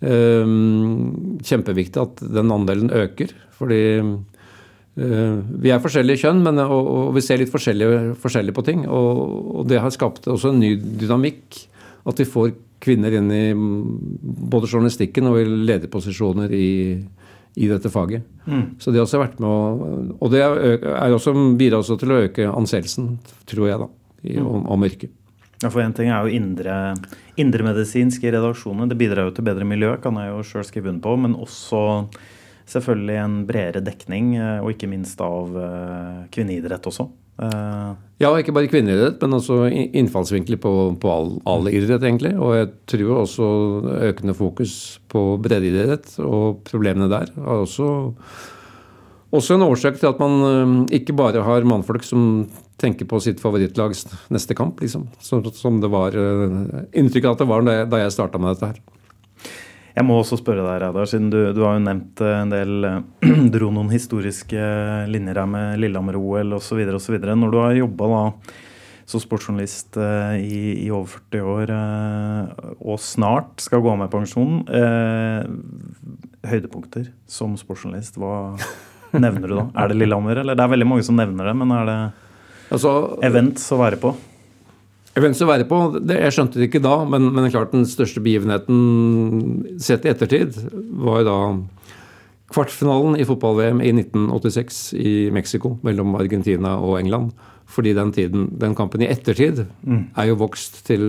Um, 0.00 1.38
kjempeviktig 1.42 2.02
at 2.02 2.22
den 2.36 2.52
andelen 2.54 2.92
øker. 2.94 3.32
Fordi 3.58 3.80
uh, 4.02 5.34
vi 5.64 5.72
er 5.74 5.82
forskjellige 5.82 6.22
kjønn, 6.22 6.44
men, 6.46 6.62
og, 6.62 7.10
vi 7.16 7.24
ser 7.24 7.42
litt 7.42 7.52
forskjellig, 7.52 8.54
på 8.54 8.66
ting. 8.66 8.86
Og, 8.86 9.24
og, 9.56 9.66
det 9.70 9.82
har 9.82 9.94
skapt 9.94 10.30
også 10.30 10.54
en 10.54 10.62
ny 10.62 10.76
dynamikk. 11.02 11.64
At 12.06 12.22
vi 12.22 12.28
får 12.30 12.54
kvinner 12.86 13.14
inn 13.18 13.30
i 13.32 13.44
både 13.56 14.68
journalistikken 14.68 15.26
og 15.30 15.40
i 15.40 15.46
lederposisjoner 15.48 16.52
i, 16.54 16.68
i 17.56 17.68
dette 17.70 17.90
faget. 17.90 18.24
Mm. 18.44 18.64
Så 18.78 18.92
det 18.92 19.00
har 19.00 19.06
også 19.06 19.20
vært 19.22 19.38
med 19.40 19.48
å 19.48 20.16
Og 20.20 20.32
det 20.32 20.42
er 20.44 21.14
også, 21.14 21.32
bidrar 21.56 21.80
også 21.80 21.96
til 22.00 22.12
å 22.12 22.18
øke 22.26 22.50
anseelsen, 22.52 23.16
tror 23.48 23.70
jeg, 23.70 23.80
da, 23.80 23.88
i, 24.22 24.36
mm. 24.36 24.50
om, 24.50 24.66
om 24.76 24.84
yrket. 24.86 25.14
Ja, 25.62 25.70
for 25.70 25.80
Én 25.80 25.94
ting 25.96 26.10
er 26.12 26.26
jo 26.26 26.36
indre, 26.36 26.94
indremedisinsk 27.40 28.26
i 28.26 28.32
redaksjonene. 28.34 28.90
Det 28.90 28.98
bidrar 29.00 29.30
jo 29.30 29.36
til 29.38 29.46
bedre 29.48 29.64
miljø, 29.64 29.94
kan 30.02 30.18
jeg 30.20 30.34
jo 30.34 30.42
sjøl 30.44 30.66
skrive 30.68 30.92
under 30.92 31.04
på. 31.06 31.14
Men 31.24 31.36
også 31.40 31.80
selvfølgelig 32.68 33.16
en 33.22 33.38
bredere 33.48 33.84
dekning, 33.86 34.34
eh, 34.36 34.58
og 34.60 34.74
ikke 34.74 34.90
minst 34.90 35.20
av 35.24 35.56
eh, 35.56 36.26
kvinneidrett 36.34 36.90
også. 36.92 37.08
Uh, 37.36 37.92
ja, 38.16 38.30
ikke 38.40 38.54
bare 38.56 38.68
kvinneidrett, 38.72 39.20
men 39.20 39.36
også 39.36 39.66
innfallsvinkler 39.68 40.56
på, 40.60 40.72
på 41.02 41.10
all, 41.12 41.34
all, 41.44 41.68
idrett, 41.68 42.00
egentlig. 42.00 42.32
Og 42.40 42.54
jeg 42.56 42.70
tror 42.92 43.22
også 43.22 43.48
økende 44.08 44.36
fokus 44.36 44.76
på 45.12 45.24
breddeidrett 45.44 46.14
og 46.24 46.62
problemene 46.68 47.10
der 47.12 47.28
er 47.36 47.52
også, 47.58 47.90
også 49.36 49.58
en 49.58 49.66
årsak 49.68 50.00
til 50.00 50.08
at 50.08 50.22
man 50.22 50.38
uh, 50.40 50.96
ikke 50.96 51.16
bare 51.16 51.44
har 51.44 51.68
mannfolk 51.68 52.08
som 52.08 52.46
tenker 52.80 53.08
på 53.08 53.20
sitt 53.24 53.40
favorittlags 53.40 54.04
neste 54.32 54.56
kamp, 54.56 54.80
liksom. 54.84 55.06
Som, 55.20 55.44
som 55.56 55.80
det 55.80 55.92
var 55.92 56.16
inntrykket 56.16 57.00
inntrykk 57.00 57.28
av 57.28 57.36
at 57.36 57.44
det 57.44 57.52
var 57.52 57.70
da 57.88 58.02
jeg 58.02 58.16
starta 58.16 58.40
med 58.40 58.56
dette 58.56 58.72
her. 58.72 58.95
Jeg 59.96 60.04
må 60.04 60.18
også 60.20 60.36
spørre 60.36 60.60
deg, 60.60 60.82
Reidar, 60.82 61.08
siden 61.08 61.30
du, 61.32 61.38
du, 61.56 61.62
har 61.64 61.78
jo 61.78 61.86
nevnt 61.86 62.20
eh, 62.20 62.36
en 62.42 62.52
del 62.52 62.88
Dro 63.54 63.72
noen 63.72 63.88
historiske 63.94 64.70
linjer 65.08 65.40
her 65.40 65.48
med 65.48 65.80
Lillehammer-OL 65.80 66.58
osv. 66.58 66.82
osv. 66.98 67.16
Når 67.24 67.54
du 67.54 67.60
har 67.62 67.78
jobba 67.80 68.08
som 69.06 69.22
sportsjournalist 69.22 69.96
eh, 70.02 70.36
i, 70.42 70.60
i, 70.84 70.90
over 70.90 71.06
40 71.30 71.50
år 71.52 71.72
eh, 71.72 72.70
og 72.82 72.98
snart 73.00 73.62
skal 73.62 73.82
gå 73.84 73.92
av 73.92 74.00
med 74.00 74.10
pensjon, 74.10 74.64
eh, 74.66 75.46
høydepunkter 76.50 77.12
som 77.30 77.54
sportsjournalist, 77.58 78.18
hva 78.18 78.56
nevner 79.24 79.46
du 79.46 79.54
da? 79.54 79.68
Er 79.78 79.92
det 79.92 80.00
Lillehammer, 80.00 80.42
eller? 80.42 80.58
Det 80.58 80.66
er 80.66 80.72
veldig 80.74 80.88
mange 80.90 81.06
som 81.06 81.18
nevner 81.18 81.52
det, 81.52 81.54
men 81.62 81.74
er 81.78 81.86
det 81.88 81.98
altså, 82.74 82.96
events 83.26 83.70
å 83.70 83.80
være 83.80 84.02
på? 84.02 84.12
Hvem 85.16 85.32
å 85.32 85.48
være 85.48 85.64
på, 85.68 85.78
det, 85.96 86.18
Jeg 86.20 86.34
skjønte 86.36 86.60
det 86.60 86.68
ikke 86.68 86.82
da, 86.84 86.98
men, 87.08 87.30
men 87.32 87.48
klart 87.52 87.72
den 87.72 87.86
største 87.88 88.20
begivenheten 88.20 89.78
sett 89.80 90.04
i 90.04 90.12
ettertid 90.12 90.58
var 91.00 91.24
da 91.24 91.38
kvartfinalen 92.52 93.16
i 93.18 93.24
fotball-VM 93.26 93.80
i 93.82 93.94
1986 93.96 94.80
i 95.00 95.14
Mexico 95.34 95.76
mellom 95.86 96.14
Argentina 96.20 96.76
og 96.78 97.00
England. 97.00 97.32
Fordi 97.66 97.94
den, 97.96 98.12
tiden, 98.14 98.50
den 98.60 98.76
kampen 98.78 99.02
i 99.02 99.08
ettertid 99.10 99.64
mm. 99.82 100.12
er 100.14 100.28
jo 100.28 100.38
vokst 100.44 100.84
til 100.86 101.08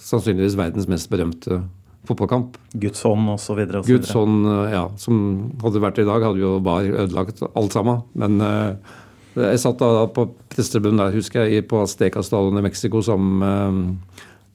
sannsynligvis 0.00 0.56
verdens 0.56 0.88
mest 0.88 1.10
berømte 1.12 1.60
fotballkamp. 2.08 2.56
Guds 2.80 3.02
hånd 3.04 3.28
osv. 3.34 3.60
Guds 3.84 4.14
hånd, 4.16 4.46
ja. 4.72 4.86
Som 5.02 5.18
hadde 5.60 5.82
vært 5.84 6.00
i 6.00 6.06
dag, 6.08 6.24
hadde 6.24 6.40
jo 6.40 6.54
bare 6.64 6.94
ødelagt 7.04 7.42
alt 7.50 7.76
sammen. 7.76 8.00
Men 8.18 8.40
uh, 8.40 8.96
jeg 9.42 9.60
satt 9.62 9.80
da 9.82 10.06
på 10.14 10.26
prestebunnen 10.52 11.02
der, 11.02 11.14
husker 11.14 11.46
jeg, 11.46 11.66
på 11.70 11.82
Azteca 11.82 12.22
stadion 12.24 12.60
i 12.60 12.64
Mexico 12.64 13.02
sammen 13.04 13.38
med 13.42 13.68
um, 13.68 13.84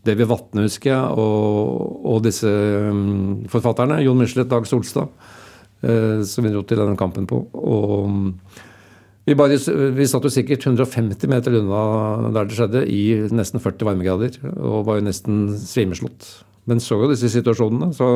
Davy 0.04 0.28
Vatne, 0.28 0.66
husker 0.68 0.92
jeg, 0.92 1.24
og, 1.24 2.04
og 2.12 2.22
disse 2.26 2.50
um, 2.50 3.44
forfatterne. 3.52 4.02
Jon 4.04 4.20
Michelet, 4.20 4.50
Dag 4.52 4.68
Solstad, 4.68 5.12
uh, 5.86 6.20
som 6.28 6.46
vi 6.46 6.52
dro 6.54 6.66
til 6.68 6.82
denne 6.82 7.00
kampen 7.00 7.28
på. 7.30 7.40
Og 7.56 7.96
um, 8.10 8.30
vi, 9.24 9.38
bare, 9.40 9.56
vi 9.96 10.08
satt 10.10 10.28
jo 10.28 10.34
sikkert 10.34 10.68
150 10.68 11.32
meter 11.32 11.60
unna 11.62 12.32
der 12.36 12.50
det 12.50 12.58
skjedde, 12.60 12.86
i 12.92 13.04
nesten 13.32 13.64
40 13.64 13.88
varmegrader. 13.88 14.40
Og 14.58 14.84
var 14.90 15.00
jo 15.00 15.08
nesten 15.08 15.46
svimeslått. 15.62 16.28
Men 16.68 16.84
så 16.84 17.00
jo 17.00 17.12
disse 17.12 17.32
situasjonene. 17.32 17.94
så 17.96 18.10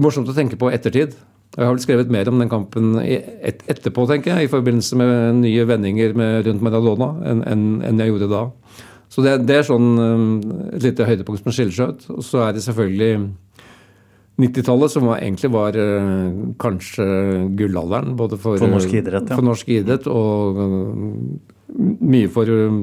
Morsomt 0.00 0.30
å 0.30 0.36
tenke 0.36 0.56
på 0.56 0.70
ettertid. 0.72 1.12
Jeg 1.54 1.62
har 1.62 1.70
vel 1.70 1.82
skrevet 1.84 2.10
mer 2.10 2.28
om 2.30 2.40
den 2.42 2.50
kampen 2.50 2.96
et, 2.98 3.60
etterpå, 3.70 4.08
tenker 4.10 4.34
jeg, 4.34 4.48
i 4.48 4.50
forbindelse 4.50 4.98
med 4.98 5.38
nye 5.44 5.66
vendinger 5.68 6.16
med, 6.18 6.40
rundt 6.48 6.64
Maradona 6.66 7.12
enn 7.30 7.44
en, 7.46 7.64
en 7.86 8.02
jeg 8.02 8.10
gjorde 8.10 8.30
da. 8.32 8.42
Så 9.14 9.22
det, 9.22 9.36
det 9.46 9.60
er 9.60 9.66
sånn 9.68 9.92
um, 9.94 10.26
et 10.74 10.82
lite 10.88 11.06
høydepunkt 11.06 11.44
som 11.44 11.54
skiller 11.54 11.76
seg 11.76 11.94
ut. 11.94 12.06
Og 12.16 12.24
så 12.26 12.42
er 12.48 12.56
det 12.56 12.64
selvfølgelig 12.64 13.12
90-tallet, 14.42 14.90
som 14.90 15.06
var, 15.06 15.20
egentlig 15.22 15.52
var 15.54 15.78
uh, 15.78 16.40
kanskje 16.58 17.06
gullalderen 17.54 18.16
både 18.18 18.40
for, 18.40 18.58
for, 18.58 18.74
norsk 18.74 18.96
idrett, 18.98 19.30
ja. 19.30 19.38
for 19.38 19.46
norsk 19.46 19.70
idrett 19.70 20.08
og 20.10 20.58
uh, 20.58 21.84
mye 22.02 22.32
for 22.34 22.50
uh, 22.50 22.80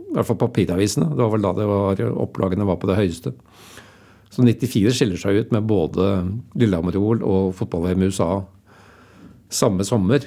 i 0.00 0.16
hvert 0.16 0.30
fall 0.30 0.40
papiravisene. 0.40 1.10
Det 1.12 1.20
var 1.20 1.34
vel 1.34 1.44
da 1.44 1.52
det 1.58 1.68
var, 1.68 2.04
opplagene 2.24 2.68
var 2.68 2.80
på 2.80 2.88
det 2.88 2.96
høyeste. 3.02 3.34
Så 4.34 4.42
94 4.42 4.90
skiller 4.96 5.20
seg 5.20 5.38
ut 5.38 5.52
med 5.54 5.66
både 5.70 6.08
Lillehammer-OL 6.58 7.22
og 7.22 7.52
fotball-VM 7.54 8.02
i 8.02 8.08
USA 8.10 8.40
samme 9.54 9.86
sommer. 9.86 10.26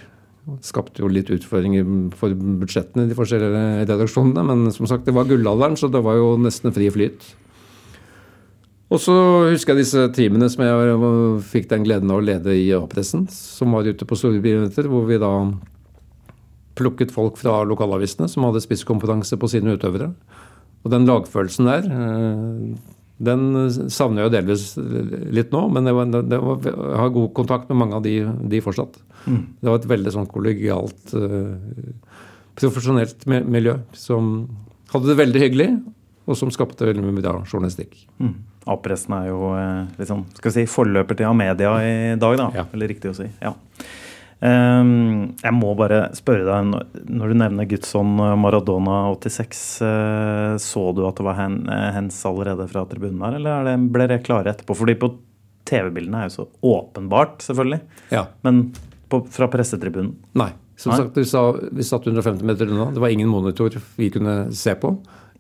Skapte 0.64 1.04
jo 1.04 1.10
litt 1.12 1.28
utfordringer 1.34 1.84
for 2.16 2.32
budsjettene 2.32 3.04
i 3.04 3.10
de 3.10 3.18
forskjellige 3.18 3.84
redaksjonene. 3.90 4.46
Men 4.48 4.72
som 4.72 4.88
sagt, 4.88 5.04
det 5.08 5.16
var 5.18 5.28
gullalderen, 5.28 5.76
så 5.80 5.92
det 5.92 6.04
var 6.06 6.16
jo 6.20 6.38
nesten 6.40 6.72
fri 6.76 6.88
flyt. 6.94 7.26
Og 8.88 9.02
så 9.04 9.14
husker 9.52 9.76
jeg 9.76 9.84
disse 9.84 10.06
teamene 10.16 10.48
som 10.48 10.64
jeg 10.64 11.00
fikk 11.52 11.68
den 11.74 11.84
gleden 11.84 12.14
av 12.14 12.22
å 12.22 12.24
lede 12.24 12.56
i 12.56 12.70
A-pressen, 12.78 13.26
som 13.28 13.76
var 13.76 13.90
ute 13.90 14.08
på 14.08 14.16
store 14.16 14.40
begivenheter, 14.40 14.88
hvor 14.88 15.04
vi 15.10 15.20
da 15.20 15.34
plukket 16.78 17.12
folk 17.12 17.40
fra 17.42 17.60
lokalavisene 17.68 18.30
som 18.32 18.46
hadde 18.48 18.64
spisskompetanse 18.64 19.36
på 19.42 19.50
sine 19.52 19.76
utøvere. 19.76 20.14
Og 20.86 20.94
den 20.94 21.08
lagfølelsen 21.10 21.68
der, 21.68 21.90
eh, 21.92 22.78
den 23.18 23.70
savner 23.90 24.22
jeg 24.22 24.30
jo 24.30 24.34
delvis 24.36 24.64
litt 25.34 25.54
nå, 25.54 25.64
men 25.74 25.90
det 25.90 25.94
var, 25.98 26.12
det 26.14 26.40
var, 26.42 26.60
jeg 26.68 27.00
har 27.02 27.14
god 27.16 27.32
kontakt 27.38 27.72
med 27.72 27.80
mange 27.82 27.98
av 27.98 28.06
de, 28.06 28.20
de 28.54 28.62
fortsatt. 28.62 29.00
Mm. 29.26 29.40
Det 29.62 29.72
var 29.72 29.80
et 29.80 29.90
veldig 29.90 30.14
sånn 30.14 30.30
kollegialt, 30.30 31.16
uh, 31.18 31.56
profesjonelt 32.58 33.26
miljø 33.26 33.80
som 33.98 34.36
hadde 34.94 35.10
det 35.10 35.18
veldig 35.20 35.44
hyggelig, 35.44 35.70
og 36.28 36.38
som 36.38 36.52
skapte 36.54 36.88
veldig 36.88 37.06
mye 37.06 37.18
bra 37.18 37.40
journalistikk. 37.46 37.96
Mm. 38.22 38.36
A-pressen 38.68 39.16
er 39.16 39.30
jo 39.30 39.52
liksom, 39.98 40.26
skal 40.38 40.52
vi 40.52 40.56
si, 40.60 40.70
forløper 40.70 41.18
til 41.18 41.30
Amedia 41.30 41.72
i 41.82 41.94
dag, 42.20 42.36
da. 42.40 42.48
Ja. 42.56 42.66
Eller 42.76 42.92
riktig 42.92 43.14
å 43.14 43.18
si. 43.18 43.30
ja. 43.42 43.56
Ehm, 44.46 45.38
jeg 45.42 45.54
må 45.58 45.72
bare 45.78 46.12
spørre 46.18 46.46
deg, 46.46 47.00
når 47.10 47.32
du 47.32 47.38
nevner 47.42 47.70
Gudsson 47.70 48.12
Maradona 48.38 49.00
86, 49.16 49.62
eh, 49.88 50.58
så 50.62 50.84
du 50.94 51.02
at 51.08 51.18
det 51.18 51.26
var 51.26 51.42
eh, 51.42 51.88
hens 51.96 52.20
allerede 52.30 52.68
fra 52.70 52.86
tribunen 52.90 53.24
her, 53.26 53.40
eller 53.40 53.88
ble 53.90 54.10
det 54.12 54.22
klare 54.28 54.54
etterpå? 54.54 54.78
Fordi 54.78 54.98
på 55.02 55.12
TV-bildene 55.68 56.22
er 56.22 56.30
jo 56.30 56.36
så 56.36 56.48
åpenbart, 56.76 57.42
selvfølgelig. 57.48 57.82
Ja. 58.14 58.28
Men 58.46 58.68
på, 59.10 59.24
fra 59.34 59.50
pressetribunen? 59.52 60.16
Nei. 60.38 60.52
Som 60.78 60.94
sagt, 60.94 61.16
vi, 61.18 61.26
sa, 61.26 61.42
vi 61.74 61.82
satt 61.82 62.06
150 62.06 62.46
meter 62.46 62.70
unna. 62.70 62.92
Det 62.94 63.02
var 63.02 63.10
ingen 63.10 63.32
monitor 63.32 63.74
vi 63.98 64.12
kunne 64.14 64.52
se 64.54 64.76
på. 64.78 64.92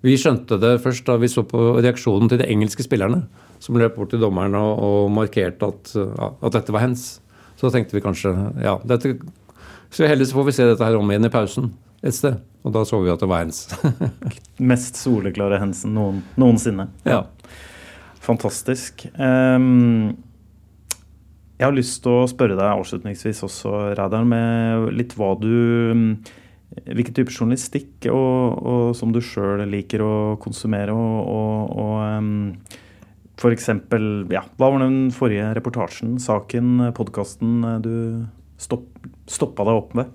Vi 0.01 0.15
skjønte 0.17 0.57
det 0.61 0.79
først 0.81 1.05
da 1.05 1.17
vi 1.21 1.29
så 1.29 1.43
på 1.45 1.75
reaksjonen 1.77 2.29
til 2.31 2.41
de 2.41 2.47
engelske 2.49 2.85
spillerne, 2.85 3.23
som 3.61 3.77
løp 3.77 3.97
bort 3.97 4.09
til 4.13 4.21
dommeren 4.21 4.57
og, 4.57 4.71
og 4.81 5.11
markerte 5.13 5.69
at, 5.69 5.93
at, 5.97 6.49
dette 6.57 6.73
var 6.73 6.85
hens. 6.87 7.05
Så 7.57 7.71
tenkte 7.73 7.97
vi 7.97 8.03
kanskje 8.05 8.33
ja, 8.61 8.77
dette, 8.85 9.15
så 9.89 10.05
heldigvis 10.05 10.35
får 10.35 10.47
vi 10.47 10.55
se 10.55 10.67
dette 10.69 10.85
her 10.85 10.97
om 10.99 11.09
igjen 11.09 11.25
i 11.29 11.33
pausen 11.33 11.71
et 12.05 12.15
sted. 12.15 12.37
Og 12.65 12.73
da 12.75 12.83
så 12.85 12.99
vi 13.01 13.11
at 13.13 13.23
det 13.23 13.29
var 13.29 13.45
ens. 13.45 13.65
Mest 14.71 14.99
soleklare 14.99 15.59
hensen 15.61 15.95
noen, 15.95 16.21
noensinne. 16.39 16.89
Ja. 17.07 17.23
Fantastisk. 18.23 19.07
Um, 19.15 20.17
jeg 21.57 21.65
har 21.65 21.73
lyst 21.73 22.03
til 22.05 22.13
å 22.13 22.27
spørre 22.29 22.57
deg 22.57 22.67
avslutningsvis 22.69 23.39
også, 23.47 23.71
Reidar, 23.97 24.27
med 24.27 24.91
litt 24.97 25.17
hva 25.17 25.33
du 25.39 26.17
Hvilken 26.67 27.15
type 27.15 27.31
journalistikk 27.31 28.05
og, 28.11 28.57
og 28.59 28.89
som 28.99 29.13
du 29.15 29.21
sjøl 29.23 29.63
liker 29.71 30.03
å 30.03 30.15
konsumere. 30.43 30.91
og, 30.93 31.29
og, 31.31 31.71
og 31.79 31.93
um, 32.19 32.83
eksempel, 33.45 34.25
ja, 34.33 34.41
Hva 34.57 34.71
var 34.73 34.81
den 34.81 35.11
forrige 35.13 35.51
reportasjen, 35.57 36.17
saken, 36.21 36.89
podkasten 36.97 37.59
du 37.85 37.93
stopp, 38.57 38.87
stoppa 39.29 39.67
deg 39.67 39.77
opp 39.77 39.93
med? 39.97 40.09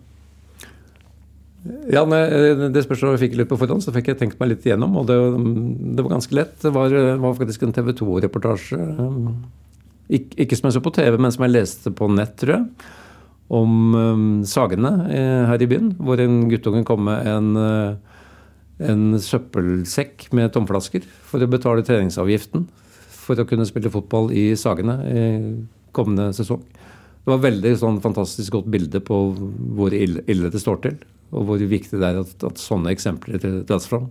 Ja, 1.93 2.03
Det 2.03 2.83
spørsmålet 2.83 3.21
jeg 3.21 3.29
fikk 3.29 3.37
litt 3.39 3.51
på 3.53 3.59
forhånd, 3.61 3.85
så 3.85 3.95
fikk 3.95 4.11
jeg 4.11 4.19
tenkt 4.19 4.41
meg 4.41 4.51
litt 4.51 4.67
igjennom. 4.67 4.97
Og 4.99 5.07
det, 5.07 5.19
det 5.95 6.03
var 6.03 6.17
ganske 6.17 6.35
lett. 6.35 6.57
Det 6.65 6.73
var, 6.75 6.91
var 7.23 7.37
faktisk 7.39 7.63
en 7.63 7.75
TV 7.77 7.93
2-reportasje. 8.01 8.81
Ik 10.13 10.35
ikke 10.43 10.59
som 10.59 10.69
jeg 10.69 10.77
så 10.77 10.83
på 10.83 10.95
TV, 10.97 11.15
men 11.23 11.31
som 11.31 11.47
jeg 11.47 11.55
leste 11.55 11.95
på 11.95 12.11
nett, 12.11 12.35
tror 12.43 12.57
jeg. 12.57 12.91
Om 13.53 13.95
um, 13.95 14.27
Sagene 14.49 14.91
eh, 15.13 15.45
her 15.47 15.63
i 15.63 15.69
byen, 15.71 15.93
hvor 16.03 16.19
en 16.23 16.49
guttunge 16.51 16.83
kom 16.89 17.05
med 17.07 17.31
en, 17.31 17.51
en 18.83 19.03
søppelsekk 19.23 20.33
med 20.35 20.51
tomflasker 20.57 21.07
for 21.29 21.45
å 21.45 21.51
betale 21.53 21.85
treningsavgiften 21.87 22.67
for 23.33 23.45
å 23.45 23.49
kunne 23.49 23.67
spille 23.69 23.93
fotball 23.93 24.31
i 24.37 24.53
Sagene 24.61 24.99
i 25.09 25.25
kommende 25.97 26.31
sesong. 26.37 26.63
Det 27.23 27.31
var 27.31 27.43
veldig 27.43 27.73
sånn 27.79 27.99
fantastisk 28.05 28.59
godt 28.59 28.71
bilde 28.73 29.01
på 29.05 29.19
hvor 29.77 29.95
ille, 29.95 30.25
ille 30.31 30.51
det 30.53 30.61
står 30.61 30.81
til 30.85 31.03
og 31.33 31.49
hvor 31.49 31.65
viktig 31.65 31.97
det 32.01 32.09
er 32.09 32.21
at, 32.21 32.33
at 32.45 32.61
sånne 32.61 32.93
eksempler 32.93 33.41
dras 33.69 33.89
fram. 33.89 34.11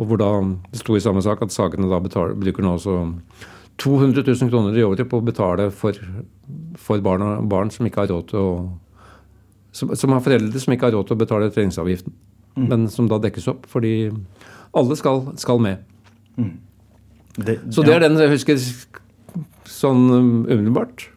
Og 0.00 0.08
hvor 0.08 0.20
da 0.20 0.30
det 0.72 0.80
sto 0.80 0.96
i 0.96 1.02
samme 1.02 1.22
sak 1.22 1.42
at 1.44 1.54
Sagene 1.54 1.90
da 1.90 2.00
betaler, 2.02 2.38
bruker 2.38 2.64
nå 2.64 2.74
også 2.74 2.96
200 3.80 4.24
000 4.26 4.50
kroner 4.52 4.76
i 4.76 4.84
året 4.84 5.08
på 5.08 5.20
å 5.20 5.24
betale 5.24 5.68
for, 5.70 5.96
for 6.80 7.02
barn, 7.04 7.24
barn, 7.48 7.70
som 7.72 7.86
ikke 7.86 8.04
har 8.04 8.10
råd 8.12 8.32
til 8.32 8.40
å 8.42 8.54
som, 9.70 9.92
som, 9.94 10.10
har 10.10 10.22
foreldre 10.24 10.58
som 10.58 10.74
ikke 10.74 10.88
har 10.88 10.96
råd 10.96 11.06
til 11.06 11.14
å 11.14 11.20
betale 11.20 11.50
treningsavgiften, 11.54 12.14
mm. 12.56 12.64
men 12.72 12.88
som 12.90 13.06
da 13.06 13.20
dekkes 13.22 13.46
opp 13.52 13.68
fordi 13.70 14.10
alle 14.74 14.96
skal, 14.98 15.22
skal 15.38 15.62
med. 15.62 15.84
Mm. 16.34 16.56
Det, 17.46 17.56
Så 17.72 17.84
det 17.86 17.94
er 17.94 18.04
den 18.04 18.18
jeg 18.20 18.34
husker 18.34 18.60
sånn 19.70 20.06
umiddelbart. 20.10 21.08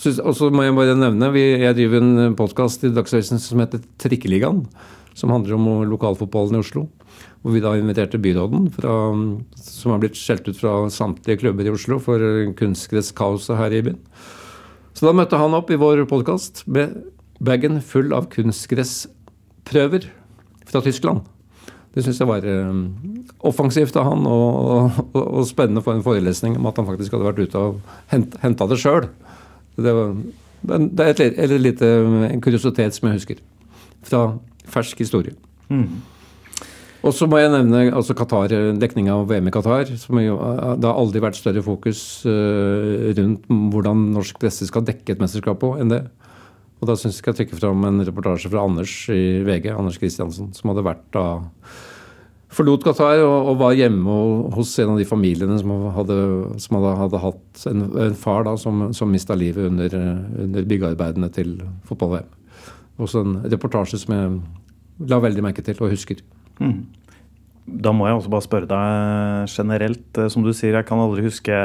Og 0.00 0.32
så 0.36 0.48
må 0.52 0.64
jeg 0.64 0.76
bare 0.76 0.96
nevne, 0.96 1.28
Jeg 1.36 1.76
driver 1.76 2.00
en 2.00 2.36
podkast 2.36 2.84
i 2.84 2.92
Dagsavisen 2.92 3.40
som 3.40 3.60
heter 3.60 3.82
Trikkeligaen. 4.00 4.64
Som 5.14 5.30
handler 5.30 5.56
om 5.56 5.84
lokalfotballen 5.90 6.56
i 6.56 6.62
Oslo. 6.62 6.88
Hvor 7.42 7.52
vi 7.52 7.60
da 7.60 7.74
inviterte 7.76 8.20
byråden, 8.20 8.70
fra, 8.72 8.92
som 9.56 9.92
har 9.92 10.00
blitt 10.00 10.16
skjelt 10.16 10.48
ut 10.48 10.58
fra 10.58 10.88
samtlige 10.92 11.40
klubber 11.40 11.64
i 11.64 11.72
Oslo 11.72 11.98
for 11.98 12.20
kunstgresskaoset 12.56 13.56
her 13.56 13.72
i 13.72 13.82
byen. 13.88 14.00
Så 14.92 15.08
da 15.08 15.14
møtte 15.16 15.40
han 15.40 15.56
opp 15.56 15.70
i 15.72 15.80
vår 15.80 16.04
podkast 16.08 16.66
med 16.68 16.98
bagen 17.40 17.80
full 17.80 18.12
av 18.12 18.28
kunstgressprøver 18.32 20.10
fra 20.68 20.82
Tyskland. 20.84 21.24
Det 21.94 22.04
syns 22.06 22.20
jeg 22.22 22.28
var 22.30 22.44
um, 22.46 22.84
offensivt 23.50 23.96
av 23.98 24.06
han, 24.06 24.26
og, 24.30 25.00
og, 25.10 25.16
og, 25.24 25.40
spennende 25.48 25.82
for 25.82 25.96
en 25.96 26.04
forelesning 26.06 26.54
om 26.60 26.68
at 26.70 26.78
han 26.78 26.86
faktisk 26.86 27.16
hadde 27.16 27.26
vært 27.26 27.42
ute 27.42 27.64
og 27.64 27.80
henta 28.12 28.68
det 28.70 28.78
sjøl. 28.78 29.08
Det, 29.74 29.94
det 30.62 31.08
er 31.08 31.10
et, 31.16 31.24
et 31.34 31.56
lite, 31.58 31.90
en 32.30 32.44
kuriositet 32.44 32.94
som 32.94 33.10
jeg 33.10 33.18
husker. 33.18 33.42
Fra 34.06 34.22
fersk 34.70 35.02
historie. 35.02 35.34
Mm. 35.70 36.00
Og 37.00 37.14
så 37.16 37.24
må 37.30 37.38
jeg 37.40 37.50
nevne 37.52 37.86
altså 37.96 38.14
Qatar, 38.16 38.52
dekninga 38.76 39.14
av 39.16 39.28
VM 39.30 39.48
i 39.48 39.52
Qatar. 39.54 39.88
Som 39.98 40.20
jo, 40.20 40.36
det 40.76 40.86
har 40.86 40.98
aldri 41.00 41.22
vært 41.24 41.38
større 41.38 41.64
fokus 41.64 42.22
uh, 42.28 43.10
rundt 43.16 43.48
hvordan 43.48 44.10
norsk 44.14 44.40
presse 44.42 44.68
skal 44.68 44.84
dekke 44.86 45.16
et 45.16 45.22
mesterskap 45.22 45.58
på 45.62 45.74
enn 45.80 45.92
det. 45.92 46.04
Og 46.80 46.88
da 46.88 46.96
syns 46.96 47.18
jeg 47.18 47.22
skal 47.22 47.36
trekke 47.36 47.58
fram 47.58 47.84
en 47.84 48.00
reportasje 48.06 48.50
fra 48.52 48.64
Anders 48.64 48.92
i 49.12 49.40
VG, 49.44 49.70
Anders 49.74 50.00
Kristiansen, 50.00 50.50
som 50.56 50.72
hadde 50.72 50.86
vært 50.86 51.06
da 51.12 51.24
forlot 52.50 52.82
Qatar 52.82 53.20
og, 53.22 53.50
og, 53.52 53.58
var 53.60 53.76
hjemme 53.78 54.14
hos 54.56 54.72
en 54.82 54.94
av 54.94 54.98
de 54.98 55.06
familiene 55.06 55.58
som 55.60 55.70
hadde, 55.94 56.16
som 56.62 56.78
hadde, 56.78 56.94
hadde 56.98 57.22
hatt 57.22 57.66
en, 57.70 57.84
en, 58.06 58.16
far 58.18 58.46
da, 58.48 58.56
som, 58.58 58.88
som 58.96 59.12
mista 59.12 59.36
livet 59.38 59.68
under, 59.70 59.94
under 60.46 60.66
byggearbeidene 60.72 61.30
til 61.36 61.58
fotball-VM. 61.88 62.32
Også 63.00 63.22
en 63.24 63.36
reportasje 63.48 64.00
som 64.02 64.16
jeg 64.16 64.32
la 65.10 65.20
veldig 65.22 65.44
merke 65.44 65.64
til 65.64 65.78
og 65.80 65.92
husker. 65.94 66.20
Mm. 66.60 66.82
Da 67.84 67.92
må 67.94 68.08
jeg 68.08 68.18
også 68.18 68.32
bare 68.32 68.46
spørre 68.46 68.70
deg 68.70 69.52
generelt. 69.52 70.08
Eh, 70.18 70.30
som 70.32 70.44
du 70.44 70.52
sier, 70.52 70.76
jeg 70.76 70.88
kan 70.88 71.00
aldri 71.00 71.24
huske 71.28 71.60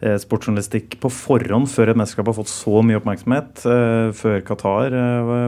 sportsjournalistikk 0.00 0.98
på 1.02 1.10
forhånd 1.12 1.68
før 1.68 1.92
et 1.92 1.98
mesterskap 2.00 2.30
har 2.30 2.38
fått 2.40 2.52
så 2.52 2.80
mye 2.86 3.00
oppmerksomhet. 3.00 3.64
Eh, 3.68 4.12
før 4.16 4.44
Qatar. 4.46 4.96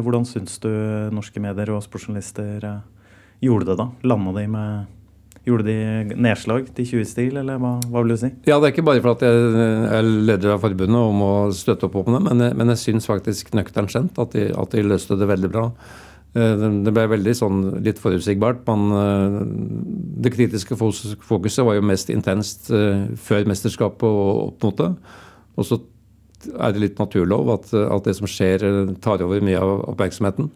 Hvordan 0.05 0.27
syns 0.29 0.59
du 0.63 0.71
norske 1.15 1.41
medier 1.43 1.73
og 1.73 1.85
sportsjournalister 1.87 2.67
gjorde 3.43 3.73
det 3.73 3.79
da? 3.81 3.89
Landa 4.05 4.37
de 4.41 4.49
med 4.53 4.99
Gjorde 5.43 5.65
de 5.67 6.15
nedslag 6.23 6.69
til 6.77 6.87
20-stil, 6.87 7.35
eller 7.41 7.57
hva, 7.59 7.73
hva, 7.91 8.03
vil 8.05 8.13
du 8.13 8.21
si? 8.21 8.29
Ja, 8.47 8.61
Det 8.63 8.69
er 8.69 8.75
ikke 8.77 8.85
bare 8.87 9.03
for 9.03 9.17
at 9.17 9.25
jeg 9.27 9.65
er 9.91 10.07
leder 10.07 10.53
av 10.55 10.63
forbundet 10.63 10.95
og 11.01 11.17
må 11.19 11.31
støtte 11.57 11.89
opp 11.89 11.97
om 11.99 12.15
det, 12.15 12.21
men 12.29 12.45
jeg, 12.47 12.55
men 12.61 12.71
jeg 12.71 12.83
syns 12.85 13.11
faktisk 13.11 13.51
nøkternt 13.59 13.91
skjent 13.91 14.21
at, 14.23 14.37
at 14.39 14.77
de 14.77 14.85
løste 14.87 15.19
det 15.19 15.27
veldig 15.27 15.51
bra. 15.51 15.65
Eh, 16.33 16.63
det 16.85 16.93
ble 16.97 17.05
veldig 17.13 17.35
sånn 17.37 17.59
litt 17.85 18.01
forutsigbart. 18.01 18.63
Man, 18.69 18.87
eh, 18.97 19.39
det 20.25 20.33
kritiske 20.33 20.79
fokuset 20.79 21.65
var 21.67 21.77
jo 21.77 21.85
mest 21.85 22.13
intenst 22.13 22.71
eh, 22.73 23.05
før 23.21 23.49
mesterskapet 23.51 24.07
og 24.09 24.47
opp 24.47 24.65
mot 24.65 24.79
det. 24.81 24.93
Og 25.61 25.69
så 25.69 25.81
er 26.57 26.73
det 26.73 26.87
litt 26.87 27.03
naturlov 27.03 27.53
at, 27.53 27.69
at 27.77 28.09
det 28.09 28.17
som 28.17 28.27
skjer, 28.27 28.65
tar 29.05 29.23
over 29.23 29.45
mye 29.45 29.61
av 29.61 29.85
oppmerksomheten. 29.93 30.49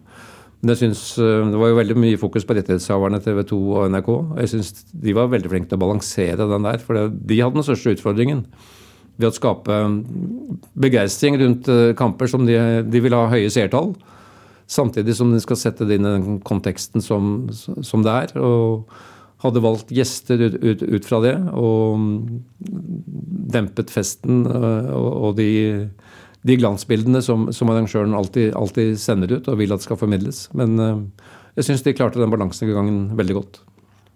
Men 0.62 0.72
jeg 0.72 0.80
synes, 0.80 1.02
Det 1.20 1.58
var 1.60 1.68
jo 1.68 1.76
veldig 1.76 1.96
mye 2.00 2.18
fokus 2.18 2.44
på 2.48 2.56
rettighetshaverne 2.56 3.20
TV 3.22 3.44
2 3.44 3.58
og 3.76 3.90
NRK. 3.92 4.08
og 4.08 4.40
Jeg 4.40 4.48
syns 4.48 4.72
de 4.90 5.12
var 5.12 5.28
veldig 5.28 5.50
flinke 5.52 5.68
til 5.68 5.76
å 5.76 5.84
balansere 5.84 6.48
den 6.48 6.64
der. 6.64 6.78
For 6.78 6.96
de 7.12 7.40
hadde 7.40 7.54
den 7.54 7.62
største 7.68 7.92
utfordringen 7.92 8.46
ved 9.20 9.28
å 9.28 9.36
skape 9.36 9.76
begeistring 10.74 11.36
rundt 11.38 11.68
kamper 11.96 12.26
som 12.26 12.48
de, 12.48 12.56
de 12.82 13.00
ville 13.04 13.20
ha 13.20 13.28
høye 13.28 13.52
seertall. 13.52 13.94
Samtidig 14.66 15.14
som 15.18 15.31
de 15.33 15.42
skal 15.42 15.61
sette 15.61 15.87
det 15.87 15.98
inn 15.98 16.09
i 16.09 16.14
den 16.16 16.40
konteksten 16.46 17.05
som, 17.05 17.46
som 17.55 18.07
det 18.07 18.16
er. 18.24 18.38
og 18.40 18.88
hadde 19.44 19.61
valgt 19.61 19.90
gjester 19.92 20.40
ut, 20.40 20.55
ut, 20.62 20.83
ut, 20.83 21.05
fra 21.05 21.18
det 21.20 21.35
og 21.61 22.00
dempet 23.52 23.92
festen 23.92 24.46
eh, 24.48 24.88
og, 24.96 25.11
og 25.12 25.35
de 25.37 25.50
de 26.46 26.57
glansbildene 26.61 27.22
som, 27.24 27.48
som 27.55 27.70
arrangøren 27.72 28.14
alltid, 28.14 28.52
alltid, 28.59 28.94
sender 29.02 29.38
ut 29.38 29.48
og 29.50 29.59
vil 29.61 29.74
at 29.74 29.83
skal 29.85 29.98
formidles. 29.98 30.46
Men 30.57 30.79
uh, 30.79 31.02
jeg 31.59 31.70
syns 31.70 31.83
de 31.87 31.96
klarte 31.96 32.22
den 32.22 32.33
balansegangen 32.33 33.09
veldig 33.18 33.40
godt. 33.40 33.61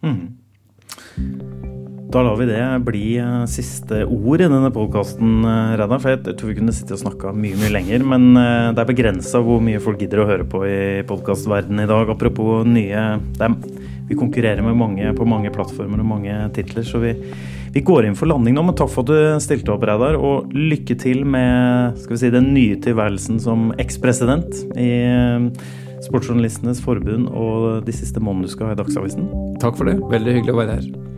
Mm. 0.07 1.70
Da 2.11 2.25
lar 2.27 2.35
vi 2.41 2.47
det 2.49 2.63
bli 2.83 3.05
uh, 3.23 3.45
siste 3.47 4.03
ord 4.03 4.43
i 4.43 4.49
denne 4.51 4.73
podkasten, 4.75 5.45
eh, 5.47 5.75
Reidar. 5.79 6.01
For 6.03 6.11
jeg 6.11 6.35
tror 6.35 6.51
vi 6.51 6.57
kunne 6.59 6.75
sitte 6.75 6.97
og 6.97 7.03
snakka 7.05 7.31
mye 7.37 7.59
mye 7.61 7.71
lenger. 7.71 8.03
Men 8.03 8.33
uh, 8.35 8.73
det 8.75 8.83
er 8.83 8.89
begrensa 8.89 9.39
hvor 9.47 9.63
mye 9.63 9.79
folk 9.83 10.03
gidder 10.03 10.25
å 10.25 10.27
høre 10.27 10.47
på 10.51 10.65
i 10.67 10.81
podkastverdenen 11.07 11.85
i 11.85 11.91
dag. 11.91 12.11
Apropos 12.11 12.67
nye 12.67 13.05
dem. 13.39 13.61
Vi 14.11 14.19
konkurrerer 14.19 14.65
med 14.67 14.75
mange 14.75 15.13
på 15.15 15.29
mange 15.29 15.53
plattformer 15.55 16.03
og 16.03 16.09
mange 16.17 16.35
titler, 16.57 16.83
så 16.87 16.99
vi 16.99 17.15
vi 17.71 17.85
går 17.87 18.09
inn 18.09 18.17
for 18.19 18.27
landing 18.27 18.57
nå, 18.57 18.65
men 18.67 18.75
takk 18.75 18.91
for 18.91 19.07
at 19.07 19.11
du 19.13 19.45
stilte 19.45 19.71
opp, 19.71 19.85
Reidar. 19.87 20.19
Og 20.19 20.51
lykke 20.51 20.97
til 20.99 21.23
med 21.23 22.01
skal 22.03 22.17
vi 22.17 22.23
si, 22.25 22.33
den 22.35 22.51
nye 22.57 22.81
tilværelsen 22.83 23.39
som 23.43 23.71
ekspresident 23.79 24.65
i 24.75 24.91
eh, 25.07 25.69
Sportsjournalistenes 26.09 26.83
forbund 26.83 27.29
og 27.31 27.87
de 27.87 27.95
siste 27.95 28.19
månedene 28.19 28.51
du 28.51 28.57
skal 28.57 28.73
ha 28.73 28.75
i 28.75 28.81
Dagsavisen. 28.83 29.31
Takk 29.63 29.79
for 29.79 29.93
det. 29.93 30.01
Veldig 30.11 30.41
hyggelig 30.41 30.57
å 30.57 30.61
være 30.65 30.81
her. 30.81 31.10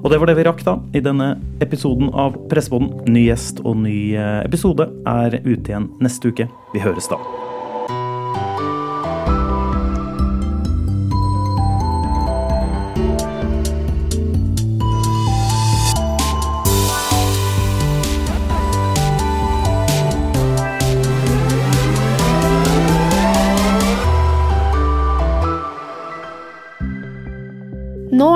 Og 0.00 0.08
det 0.10 0.20
var 0.20 0.30
det 0.30 0.38
vi 0.38 0.46
rakk 0.48 0.64
da 0.64 0.78
i 0.96 1.02
denne 1.04 1.34
episoden 1.60 2.08
av 2.16 2.38
Pressepodden. 2.48 3.04
Ny 3.12 3.26
gjest 3.28 3.60
og 3.64 3.82
ny 3.84 4.14
eh, 4.16 4.40
episode 4.46 4.88
er 5.08 5.40
ute 5.44 5.74
igjen 5.74 5.90
neste 6.00 6.32
uke. 6.32 6.48
Vi 6.72 6.84
høres 6.84 7.10
da. 7.12 7.20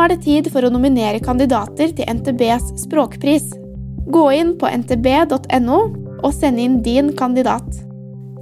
Er 0.04 0.12
det 0.12 0.24
tid 0.26 0.50
for 0.52 0.66
å 0.66 0.72
nominere 0.72 1.22
kandidater 1.24 1.94
til 1.96 2.08
NTBs 2.18 2.74
språkpris. 2.82 3.46
Gå 4.12 4.24
inn 4.36 4.52
på 4.60 4.68
ntb.no 4.68 5.80
og 6.24 6.30
send 6.36 6.60
inn 6.60 6.82
din 6.84 7.14
kandidat. 7.16 7.66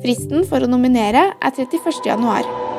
Fristen 0.03 0.43
for 0.49 0.65
å 0.65 0.71
nominere 0.71 1.29
er 1.39 1.55
31. 1.55 2.03
januar. 2.09 2.72